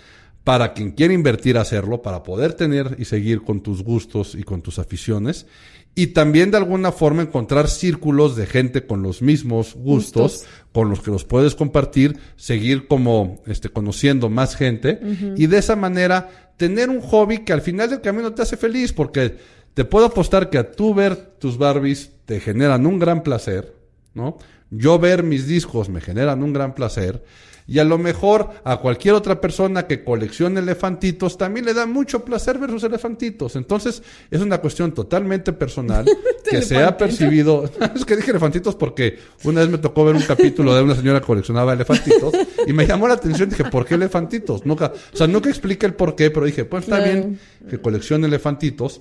para 0.45 0.73
quien 0.73 0.93
quiere 0.93 1.13
invertir 1.13 1.59
a 1.59 1.61
hacerlo, 1.61 2.01
para 2.01 2.23
poder 2.23 2.55
tener 2.55 2.97
y 2.99 3.05
seguir 3.05 3.43
con 3.43 3.61
tus 3.63 3.85
gustos 3.85 4.35
y 4.35 4.43
con 4.43 4.63
tus 4.63 4.79
aficiones. 4.79 5.47
Y 5.95 6.09
también 6.09 6.51
de 6.51 6.57
alguna 6.57 6.93
forma 6.93 7.23
encontrar 7.23 7.69
círculos 7.69 8.37
de 8.37 8.47
gente 8.47 8.87
con 8.87 9.03
los 9.03 9.23
mismos 9.23 9.75
gustos, 9.75 10.33
Gustos. 10.33 10.47
con 10.73 10.89
los 10.89 11.01
que 11.01 11.11
los 11.11 11.25
puedes 11.25 11.55
compartir, 11.55 12.17
seguir 12.37 12.87
como 12.87 13.43
este 13.47 13.69
conociendo 13.69 14.31
más 14.31 14.55
gente 14.55 15.01
y 15.37 15.47
de 15.47 15.59
esa 15.59 15.77
manera 15.77 16.53
tener 16.57 16.91
un 16.91 17.01
hobby 17.01 17.39
que 17.39 17.53
al 17.53 17.61
final 17.61 17.91
del 17.91 18.01
camino 18.01 18.33
te 18.33 18.43
hace 18.43 18.57
feliz 18.57 18.93
porque 18.93 19.37
te 19.75 19.85
puedo 19.85 20.07
apostar 20.07 20.49
que 20.49 20.59
a 20.59 20.71
tú 20.71 20.95
ver 20.95 21.17
tus 21.17 21.59
Barbies 21.59 22.13
te 22.25 22.41
generan 22.41 22.87
un 22.87 22.99
gran 22.99 23.23
placer, 23.23 23.75
¿no? 24.15 24.39
Yo 24.71 24.99
ver 24.99 25.23
mis 25.23 25.47
discos 25.47 25.89
me 25.89 26.01
generan 26.01 26.43
un 26.43 26.53
gran 26.53 26.75
placer. 26.75 27.25
Y 27.71 27.79
a 27.79 27.85
lo 27.85 27.99
mejor 27.99 28.51
a 28.65 28.79
cualquier 28.79 29.15
otra 29.15 29.41
persona 29.41 29.87
que 29.87 30.03
coleccione 30.03 30.59
elefantitos 30.59 31.39
también 31.39 31.67
le 31.67 31.73
da 31.73 31.87
mucho 31.87 32.25
placer 32.25 32.59
ver 32.59 32.69
sus 32.71 32.83
elefantitos. 32.83 33.55
Entonces 33.55 34.03
es 34.29 34.41
una 34.41 34.59
cuestión 34.59 34.93
totalmente 34.93 35.53
personal 35.53 36.05
que 36.51 36.63
se 36.63 36.83
ha 36.83 36.97
percibido. 36.99 37.71
es 37.95 38.05
que 38.05 38.17
dije 38.17 38.33
elefantitos 38.33 38.75
porque 38.75 39.21
una 39.45 39.61
vez 39.61 39.71
me 39.71 39.79
tocó 39.79 40.05
ver 40.05 40.17
un 40.17 40.23
capítulo 40.23 40.75
de 40.75 40.83
una 40.83 40.97
señora 40.97 41.21
que 41.21 41.27
coleccionaba 41.27 41.73
elefantitos 41.73 42.35
y 42.67 42.73
me 42.73 42.89
llamó 42.89 43.07
la 43.07 43.15
atención. 43.15 43.49
Dije, 43.49 43.65
¿por 43.67 43.87
qué 43.87 43.95
elefantitos? 43.95 44.67
Nunca, 44.67 44.93
o 45.13 45.17
sea, 45.17 45.29
nunca 45.29 45.49
expliqué 45.49 45.87
el 45.87 45.95
por 45.95 46.17
qué, 46.17 46.33
pero 46.33 46.47
dije, 46.47 46.65
pues 46.65 46.83
está 46.83 46.97
Claro. 46.97 47.13
bien 47.13 47.39
que 47.71 47.79
coleccione 47.81 48.27
elefantitos. 48.27 49.01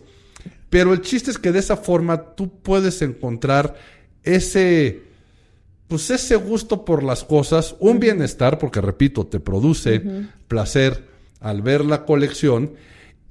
Pero 0.69 0.93
el 0.93 1.01
chiste 1.01 1.31
es 1.31 1.39
que 1.39 1.51
de 1.51 1.57
esa 1.57 1.75
forma 1.75 2.35
tú 2.35 2.61
puedes 2.61 3.01
encontrar 3.01 3.75
ese, 4.21 5.01
pues 5.89 6.09
ese 6.11 6.35
gusto 6.37 6.85
por 6.85 7.03
las 7.03 7.25
cosas, 7.25 7.75
un 7.79 7.99
bienestar, 7.99 8.57
porque 8.59 8.79
repito, 8.79 9.25
te 9.25 9.41
produce 9.41 10.01
placer 10.47 11.03
al 11.41 11.61
ver 11.61 11.83
la 11.83 12.05
colección. 12.05 12.71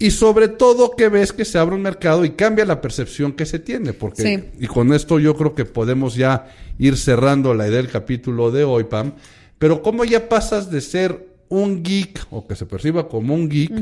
Y 0.00 0.10
sobre 0.10 0.48
todo 0.48 0.94
que 0.96 1.08
ves 1.08 1.32
que 1.32 1.44
se 1.44 1.58
abre 1.58 1.74
un 1.74 1.82
mercado 1.82 2.24
y 2.24 2.30
cambia 2.30 2.64
la 2.64 2.80
percepción 2.80 3.32
que 3.32 3.46
se 3.46 3.58
tiene. 3.58 3.92
Porque, 3.92 4.22
Sí. 4.22 4.44
y 4.60 4.66
con 4.66 4.92
esto 4.92 5.18
yo 5.18 5.34
creo 5.36 5.54
que 5.54 5.64
podemos 5.64 6.14
ya 6.14 6.54
ir 6.78 6.96
cerrando 6.96 7.54
la 7.54 7.66
idea 7.66 7.78
del 7.78 7.88
capítulo 7.90 8.50
de 8.50 8.62
hoy, 8.64 8.84
Pam. 8.84 9.14
Pero 9.58 9.82
cómo 9.82 10.04
ya 10.04 10.28
pasas 10.28 10.70
de 10.70 10.80
ser 10.80 11.28
un 11.48 11.82
geek, 11.82 12.26
o 12.30 12.46
que 12.46 12.54
se 12.54 12.66
perciba 12.66 13.08
como 13.08 13.34
un 13.34 13.48
geek, 13.48 13.72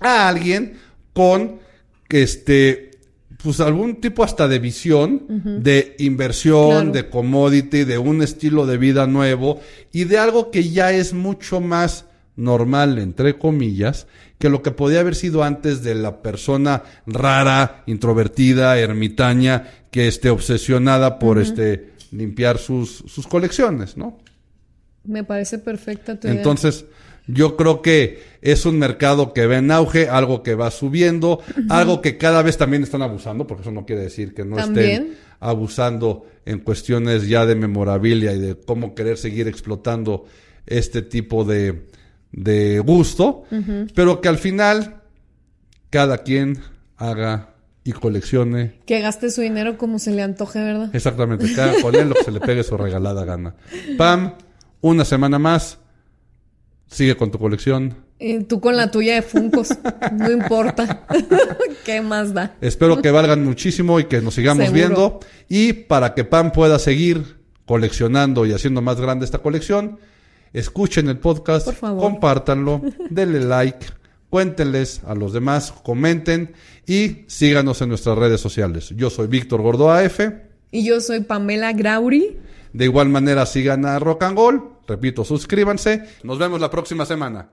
a 0.00 0.28
alguien 0.28 0.74
con 1.12 1.58
este 2.08 2.87
pues 3.42 3.60
algún 3.60 4.00
tipo 4.00 4.24
hasta 4.24 4.48
de 4.48 4.58
visión 4.58 5.62
de 5.62 5.94
inversión, 6.00 6.70
Claro. 6.70 6.92
de 6.92 7.08
commodity, 7.08 7.84
de 7.84 7.96
un 7.98 8.20
estilo 8.22 8.66
de 8.66 8.78
vida 8.78 9.06
nuevo 9.06 9.60
y 9.92 10.04
de 10.04 10.18
algo 10.18 10.50
que 10.50 10.68
ya 10.70 10.92
es 10.92 11.12
mucho 11.14 11.60
más 11.60 12.04
normal 12.36 12.98
entre 12.98 13.38
comillas 13.38 14.06
que 14.38 14.48
lo 14.48 14.62
que 14.62 14.70
podía 14.70 15.00
haber 15.00 15.14
sido 15.16 15.42
antes 15.42 15.82
de 15.82 15.94
la 15.96 16.22
persona 16.22 16.82
rara, 17.06 17.82
introvertida, 17.86 18.78
ermitaña 18.78 19.68
que 19.90 20.06
esté 20.08 20.30
obsesionada 20.30 21.18
por 21.18 21.38
este 21.38 21.90
limpiar 22.12 22.58
sus 22.58 23.04
sus 23.06 23.26
colecciones, 23.26 23.96
¿no? 23.96 24.18
Me 25.04 25.24
parece 25.24 25.58
perfecta 25.58 26.18
tu 26.18 26.26
idea. 26.28 26.36
Yo 27.28 27.56
creo 27.56 27.82
que 27.82 28.22
es 28.40 28.66
un 28.66 28.78
mercado 28.78 29.32
que 29.32 29.46
va 29.46 29.58
en 29.58 29.70
auge, 29.70 30.08
algo 30.08 30.42
que 30.42 30.54
va 30.54 30.70
subiendo, 30.70 31.40
algo 31.68 32.00
que 32.00 32.16
cada 32.16 32.42
vez 32.42 32.56
también 32.56 32.82
están 32.82 33.02
abusando, 33.02 33.46
porque 33.46 33.62
eso 33.62 33.70
no 33.70 33.84
quiere 33.84 34.02
decir 34.02 34.34
que 34.34 34.44
no 34.44 34.58
estén 34.58 35.14
abusando 35.38 36.26
en 36.46 36.60
cuestiones 36.60 37.28
ya 37.28 37.46
de 37.46 37.54
memorabilia 37.54 38.32
y 38.32 38.38
de 38.38 38.56
cómo 38.56 38.94
querer 38.94 39.18
seguir 39.18 39.46
explotando 39.46 40.26
este 40.66 41.02
tipo 41.02 41.44
de, 41.44 41.86
de 42.32 42.80
gusto, 42.80 43.44
pero 43.94 44.20
que 44.20 44.28
al 44.28 44.38
final 44.38 45.02
cada 45.90 46.18
quien 46.18 46.58
haga 46.96 47.50
y 47.84 47.92
coleccione 47.92 48.74
Que 48.84 49.00
gaste 49.00 49.30
su 49.30 49.40
dinero 49.40 49.78
como 49.78 49.98
se 49.98 50.10
le 50.10 50.22
antoje, 50.22 50.62
¿verdad? 50.62 50.90
Exactamente, 50.94 51.50
cada 51.54 51.72
lo 51.72 52.14
que 52.14 52.24
se 52.24 52.30
le 52.30 52.40
pegue 52.40 52.62
su 52.62 52.76
regalada 52.76 53.24
gana. 53.24 53.54
Pam, 53.96 54.34
una 54.82 55.04
semana 55.04 55.38
más. 55.38 55.78
Sigue 56.88 57.16
con 57.16 57.30
tu 57.30 57.38
colección. 57.38 57.94
Y 58.18 58.42
tú 58.44 58.60
con 58.60 58.76
la 58.76 58.90
tuya 58.90 59.14
de 59.14 59.22
Funcos. 59.22 59.68
no 60.12 60.30
importa. 60.30 61.06
¿Qué 61.84 62.00
más 62.00 62.34
da? 62.34 62.56
Espero 62.60 63.00
que 63.00 63.10
valgan 63.10 63.44
muchísimo 63.44 64.00
y 64.00 64.04
que 64.04 64.20
nos 64.20 64.34
sigamos 64.34 64.64
Seguro. 64.66 64.78
viendo. 64.88 65.20
Y 65.48 65.72
para 65.72 66.14
que 66.14 66.24
Pam 66.24 66.50
pueda 66.50 66.78
seguir 66.78 67.38
coleccionando 67.66 68.46
y 68.46 68.52
haciendo 68.52 68.80
más 68.80 69.00
grande 69.00 69.24
esta 69.26 69.38
colección, 69.38 69.98
escuchen 70.52 71.08
el 71.08 71.18
podcast, 71.18 71.66
Por 71.66 71.74
favor. 71.74 72.02
compártanlo, 72.02 72.80
denle 73.10 73.40
like, 73.40 73.86
cuéntenles 74.30 75.02
a 75.06 75.14
los 75.14 75.32
demás, 75.34 75.72
comenten 75.84 76.54
y 76.86 77.24
síganos 77.26 77.82
en 77.82 77.90
nuestras 77.90 78.16
redes 78.16 78.40
sociales. 78.40 78.92
Yo 78.96 79.10
soy 79.10 79.26
Víctor 79.26 79.60
Gordo 79.60 79.90
AF. 79.90 80.20
Y 80.70 80.84
yo 80.84 81.00
soy 81.02 81.20
Pamela 81.20 81.72
Grauri. 81.74 82.38
De 82.72 82.84
igual 82.84 83.10
manera 83.10 83.44
sigan 83.46 83.84
a 83.84 83.98
Rock 83.98 84.22
and 84.24 84.36
Roll. 84.36 84.77
Repito, 84.88 85.22
suscríbanse. 85.24 86.02
Nos 86.22 86.38
vemos 86.38 86.60
la 86.60 86.70
próxima 86.70 87.04
semana. 87.04 87.50